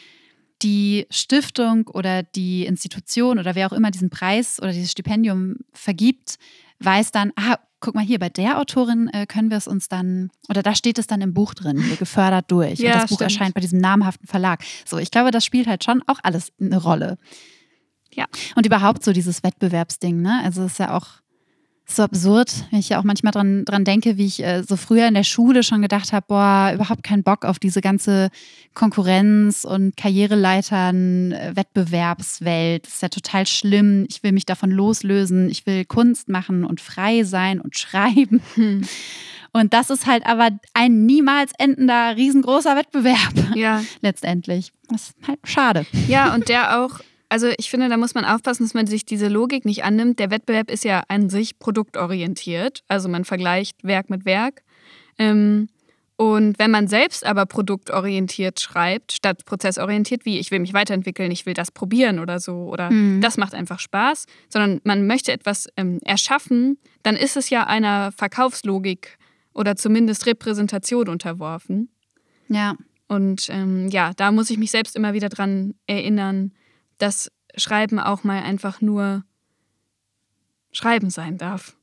[0.62, 6.36] die Stiftung oder die Institution oder wer auch immer diesen Preis oder dieses Stipendium vergibt,
[6.80, 10.30] weiß dann, ah, guck mal hier, bei der Autorin äh, können wir es uns dann,
[10.48, 12.78] oder da steht es dann im Buch drin, gefördert durch.
[12.78, 13.30] Ja, und das Buch stimmt.
[13.30, 14.64] erscheint bei diesem namhaften Verlag.
[14.86, 17.18] So, ich glaube, das spielt halt schon auch alles eine Rolle.
[18.10, 18.24] Ja.
[18.54, 20.40] Und überhaupt so dieses Wettbewerbsding, ne?
[20.42, 21.08] Also es ist ja auch
[21.86, 25.06] so absurd, wenn ich ja auch manchmal dran, dran denke, wie ich äh, so früher
[25.06, 28.30] in der Schule schon gedacht habe, boah, überhaupt keinen Bock auf diese ganze
[28.72, 32.86] Konkurrenz und Karriereleitern, äh, Wettbewerbswelt.
[32.86, 34.06] Das ist ja total schlimm.
[34.08, 35.50] Ich will mich davon loslösen.
[35.50, 38.40] Ich will Kunst machen und frei sein und schreiben.
[38.54, 38.82] Hm.
[39.52, 44.72] Und das ist halt aber ein niemals endender, riesengroßer Wettbewerb Ja, letztendlich.
[44.88, 45.86] Das ist halt schade.
[46.08, 46.98] Ja, und der auch,
[47.34, 50.20] also ich finde, da muss man aufpassen, dass man sich diese Logik nicht annimmt.
[50.20, 52.84] Der Wettbewerb ist ja an sich produktorientiert.
[52.86, 54.62] Also man vergleicht Werk mit Werk.
[55.18, 55.68] Ähm,
[56.14, 61.44] und wenn man selbst aber produktorientiert schreibt, statt prozessorientiert, wie ich will mich weiterentwickeln, ich
[61.44, 63.20] will das probieren oder so, oder Mhm.
[63.20, 68.12] das macht einfach Spaß, sondern man möchte etwas ähm, erschaffen, dann ist es ja einer
[68.12, 69.18] Verkaufslogik
[69.54, 71.88] oder zumindest Repräsentation unterworfen.
[72.46, 72.76] Ja.
[73.08, 76.52] Und ähm, ja, da muss ich mich selbst immer wieder dran erinnern,
[77.04, 79.24] dass Schreiben auch mal einfach nur
[80.72, 81.76] Schreiben sein darf.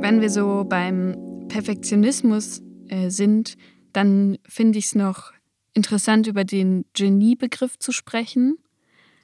[0.00, 3.56] Wenn wir so beim Perfektionismus äh, sind,
[3.92, 5.32] dann finde ich es noch
[5.72, 8.58] interessant, über den Genie-Begriff zu sprechen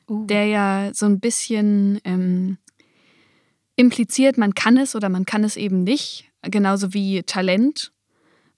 [0.08, 0.26] Uh.
[0.26, 2.58] der ja so ein bisschen ähm,
[3.74, 7.92] impliziert, man kann es oder man kann es eben nicht, genauso wie Talent.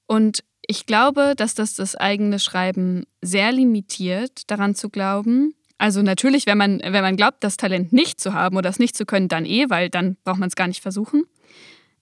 [0.07, 5.55] Und ich glaube, dass das das eigene Schreiben sehr limitiert, daran zu glauben.
[5.79, 8.97] Also natürlich, wenn man, wenn man glaubt, das Talent nicht zu haben oder es nicht
[8.97, 11.25] zu können, dann eh, weil dann braucht man es gar nicht versuchen.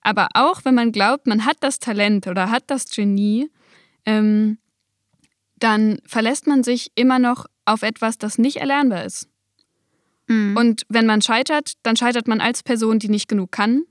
[0.03, 3.49] Aber auch wenn man glaubt, man hat das Talent oder hat das Genie,
[4.05, 4.59] ähm,
[5.59, 9.29] dann verlässt man sich immer noch auf etwas, das nicht erlernbar ist.
[10.27, 10.57] Mhm.
[10.57, 13.85] Und wenn man scheitert, dann scheitert man als Person, die nicht genug kann.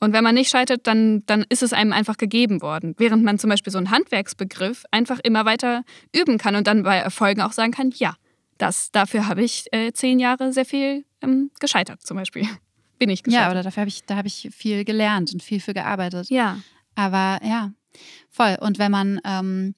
[0.00, 2.94] Und wenn man nicht scheitert, dann, dann ist es einem einfach gegeben worden.
[2.98, 5.82] Während man zum Beispiel so einen Handwerksbegriff einfach immer weiter
[6.14, 8.16] üben kann und dann bei Erfolgen auch sagen kann, ja,
[8.58, 12.46] das, dafür habe ich äh, zehn Jahre sehr viel ähm, gescheitert zum Beispiel.
[12.98, 13.46] Bin ich gescheitert.
[13.46, 16.30] Ja, oder dafür habe ich, da habe ich viel gelernt und viel für gearbeitet.
[16.30, 16.58] Ja.
[16.94, 17.72] Aber ja,
[18.30, 18.56] voll.
[18.60, 19.74] Und wenn man ähm,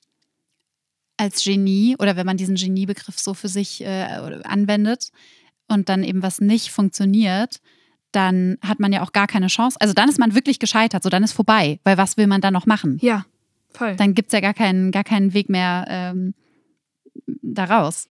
[1.17, 4.05] als Genie oder wenn man diesen Geniebegriff so für sich äh,
[4.45, 5.11] anwendet
[5.69, 7.61] und dann eben was nicht funktioniert,
[8.13, 9.77] dann hat man ja auch gar keine Chance.
[9.81, 12.53] Also dann ist man wirklich gescheitert, so dann ist vorbei, weil was will man dann
[12.53, 12.99] noch machen?
[13.01, 13.27] Ja,
[13.71, 13.97] voll.
[13.97, 16.35] Dann gibt es ja gar keinen, gar keinen Weg mehr ähm,
[17.43, 18.09] daraus.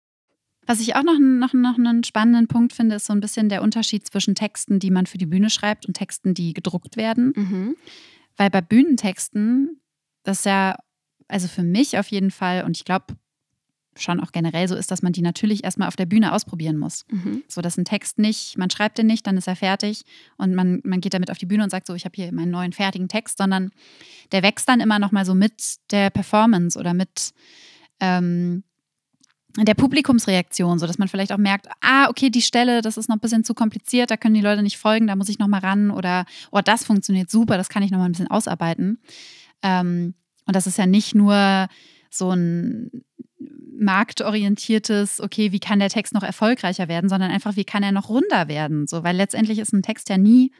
[0.67, 3.61] Was ich auch noch, noch, noch einen spannenden Punkt finde, ist so ein bisschen der
[3.61, 7.33] Unterschied zwischen Texten, die man für die Bühne schreibt und Texten, die gedruckt werden.
[7.35, 7.75] Mhm.
[8.35, 9.79] Weil bei Bühnentexten,
[10.23, 10.77] das ist ja,
[11.27, 13.15] also für mich auf jeden Fall, und ich glaube
[13.97, 17.05] schon auch generell so ist, dass man die natürlich erstmal auf der Bühne ausprobieren muss.
[17.09, 17.43] Mhm.
[17.47, 20.03] So dass ein Text nicht, man schreibt den nicht, dann ist er fertig
[20.37, 22.51] und man, man geht damit auf die Bühne und sagt so, ich habe hier meinen
[22.51, 23.71] neuen fertigen Text, sondern
[24.31, 27.33] der wächst dann immer nochmal so mit der Performance oder mit
[27.99, 28.63] ähm,
[29.57, 33.15] der Publikumsreaktion, so dass man vielleicht auch merkt, ah, okay, die Stelle, das ist noch
[33.15, 35.91] ein bisschen zu kompliziert, da können die Leute nicht folgen, da muss ich nochmal ran
[35.91, 38.99] oder, oh, das funktioniert super, das kann ich nochmal ein bisschen ausarbeiten.
[39.61, 40.13] Ähm,
[40.45, 41.67] und das ist ja nicht nur
[42.09, 42.91] so ein
[43.85, 48.09] marktorientiertes, okay, wie kann der Text noch erfolgreicher werden, sondern einfach, wie kann er noch
[48.09, 50.51] runder werden, so, weil letztendlich ist ein Text ja nie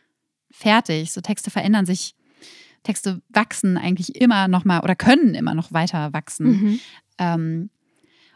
[0.52, 1.12] fertig.
[1.12, 2.16] So Texte verändern sich,
[2.84, 6.48] Texte wachsen eigentlich immer noch mal oder können immer noch weiter wachsen.
[6.48, 6.80] Mhm.
[7.18, 7.70] Ähm,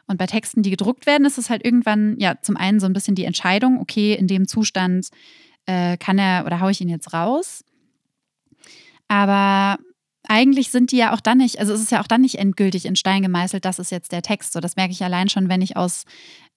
[0.08, 2.94] und bei Texten, die gedruckt werden, ist es halt irgendwann, ja, zum einen so ein
[2.94, 5.10] bisschen die Entscheidung, okay, in dem Zustand
[5.68, 7.64] äh, kann er oder haue ich ihn jetzt raus.
[9.08, 9.78] Aber
[10.30, 12.86] eigentlich sind die ja auch dann nicht, also es ist ja auch dann nicht endgültig
[12.86, 14.54] in Stein gemeißelt, das ist jetzt der Text.
[14.54, 16.06] So, das merke ich allein schon, wenn ich aus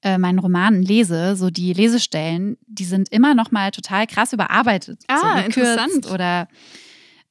[0.03, 5.03] äh, meinen Romanen lese, so die Lesestellen, die sind immer noch mal total krass überarbeitet.
[5.09, 6.11] Ah, so interessant.
[6.11, 6.49] Oder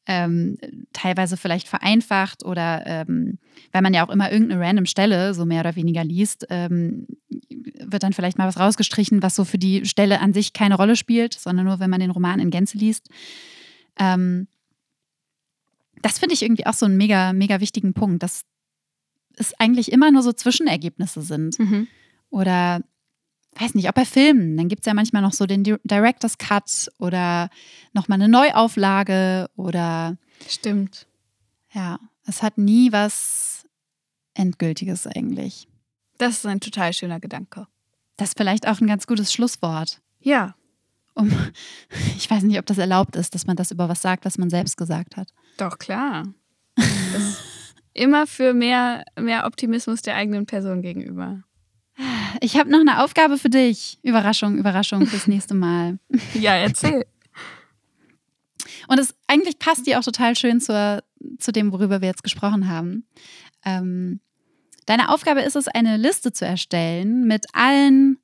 [0.07, 0.57] ähm,
[0.93, 3.37] teilweise vielleicht vereinfacht oder ähm,
[3.71, 8.01] weil man ja auch immer irgendeine random Stelle so mehr oder weniger liest, ähm, wird
[8.01, 11.35] dann vielleicht mal was rausgestrichen, was so für die Stelle an sich keine Rolle spielt,
[11.35, 13.09] sondern nur, wenn man den Roman in Gänze liest.
[13.99, 14.47] Ähm,
[16.01, 18.41] das finde ich irgendwie auch so einen mega, mega wichtigen Punkt, dass
[19.35, 21.57] es eigentlich immer nur so Zwischenergebnisse sind.
[21.59, 21.87] Mhm.
[22.29, 22.81] Oder
[23.59, 26.37] weiß nicht, auch bei Filmen, dann gibt es ja manchmal noch so den Di- Director's
[26.37, 27.49] Cut oder
[27.93, 31.07] nochmal eine Neuauflage oder Stimmt.
[31.73, 33.65] ja, es hat nie was
[34.33, 35.67] Endgültiges eigentlich.
[36.17, 37.67] Das ist ein total schöner Gedanke.
[38.17, 40.01] Das ist vielleicht auch ein ganz gutes Schlusswort.
[40.19, 40.55] Ja,
[41.13, 41.29] Um,
[42.15, 44.49] ich weiß nicht, ob das erlaubt ist, dass man das über was sagt, was man
[44.49, 45.27] selbst gesagt hat.
[45.57, 46.27] Doch klar.
[47.93, 51.43] Immer für mehr, mehr Optimismus der eigenen Person gegenüber.
[52.39, 53.99] Ich habe noch eine Aufgabe für dich.
[54.01, 55.99] Überraschung, Überraschung fürs nächste Mal.
[56.33, 57.05] Ja, erzähl.
[58.87, 61.03] Und es eigentlich passt die auch total schön zur,
[61.37, 63.05] zu dem, worüber wir jetzt gesprochen haben.
[63.63, 64.19] Ähm,
[64.85, 68.19] deine Aufgabe ist es, eine Liste zu erstellen mit allen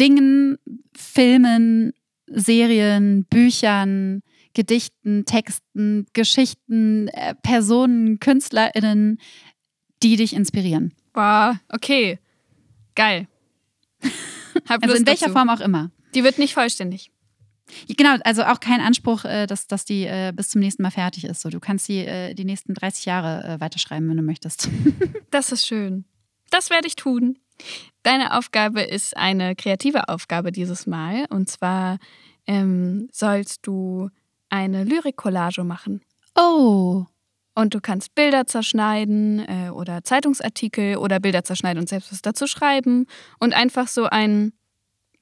[0.00, 0.58] Dingen,
[0.96, 1.92] Filmen,
[2.26, 4.22] Serien, Büchern,
[4.54, 9.18] Gedichten, Texten, Geschichten, äh, Personen, KünstlerInnen,
[10.02, 10.94] die dich inspirieren.
[11.12, 12.18] Boah, okay.
[12.94, 13.28] Geil.
[14.68, 15.38] Hab Also in welcher dazu.
[15.38, 15.90] Form auch immer.
[16.14, 17.10] Die wird nicht vollständig.
[17.88, 21.24] Genau, also auch kein Anspruch, äh, dass, dass die äh, bis zum nächsten Mal fertig
[21.24, 21.40] ist.
[21.40, 24.68] So, du kannst die äh, die nächsten 30 Jahre weiterschreiben, wenn du möchtest.
[25.30, 26.04] Das ist schön.
[26.50, 27.38] Das werde ich tun.
[28.02, 31.24] Deine Aufgabe ist eine kreative Aufgabe dieses Mal.
[31.30, 31.98] Und zwar
[32.46, 34.10] ähm, sollst du
[34.52, 36.02] eine Lyrik-Collage machen.
[36.36, 37.06] Oh,
[37.54, 42.46] Und du kannst Bilder zerschneiden äh, oder Zeitungsartikel oder Bilder zerschneiden und selbst was dazu
[42.46, 43.06] schreiben.
[43.40, 44.52] Und einfach so ein,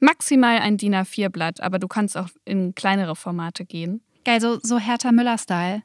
[0.01, 4.03] maximal ein DIN A4-Blatt, aber du kannst auch in kleinere Formate gehen.
[4.25, 5.83] geil, so, so Hertha Müller-Style.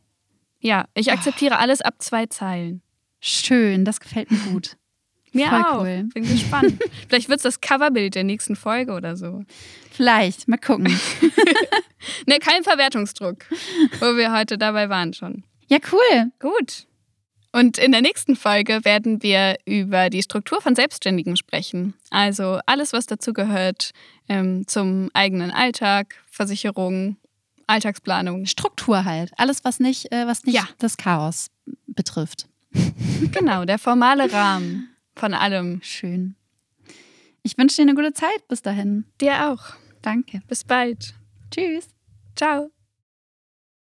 [0.59, 2.81] Ja, ich akzeptiere alles ab zwei Zeilen.
[3.19, 4.77] Schön, das gefällt mir gut.
[5.35, 5.81] Mir Voll auch.
[5.81, 6.03] cool.
[6.13, 6.81] Bin gespannt.
[7.09, 9.43] Vielleicht wird es das Coverbild der nächsten Folge oder so.
[9.91, 10.97] Vielleicht, mal gucken.
[12.27, 13.45] Ne, kein Verwertungsdruck,
[13.99, 15.43] wo wir heute dabei waren schon.
[15.67, 16.31] Ja, cool.
[16.39, 16.85] Gut.
[17.51, 21.95] Und in der nächsten Folge werden wir über die Struktur von Selbstständigen sprechen.
[22.11, 23.89] Also alles, was dazu gehört
[24.29, 27.17] ähm, zum eigenen Alltag, Versicherung
[27.65, 28.45] Alltagsplanung.
[28.45, 29.31] Struktur halt.
[29.37, 30.67] Alles, was nicht, äh, was nicht Ja.
[30.77, 31.47] das Chaos
[31.87, 32.47] betrifft.
[33.31, 35.81] Genau, der formale Rahmen von allem.
[35.81, 36.35] Schön.
[37.43, 39.05] Ich wünsche dir eine gute Zeit bis dahin.
[39.21, 39.75] Dir auch.
[40.01, 40.41] Danke.
[40.47, 41.13] Bis bald.
[41.51, 41.89] Tschüss.
[42.35, 42.74] Ciao.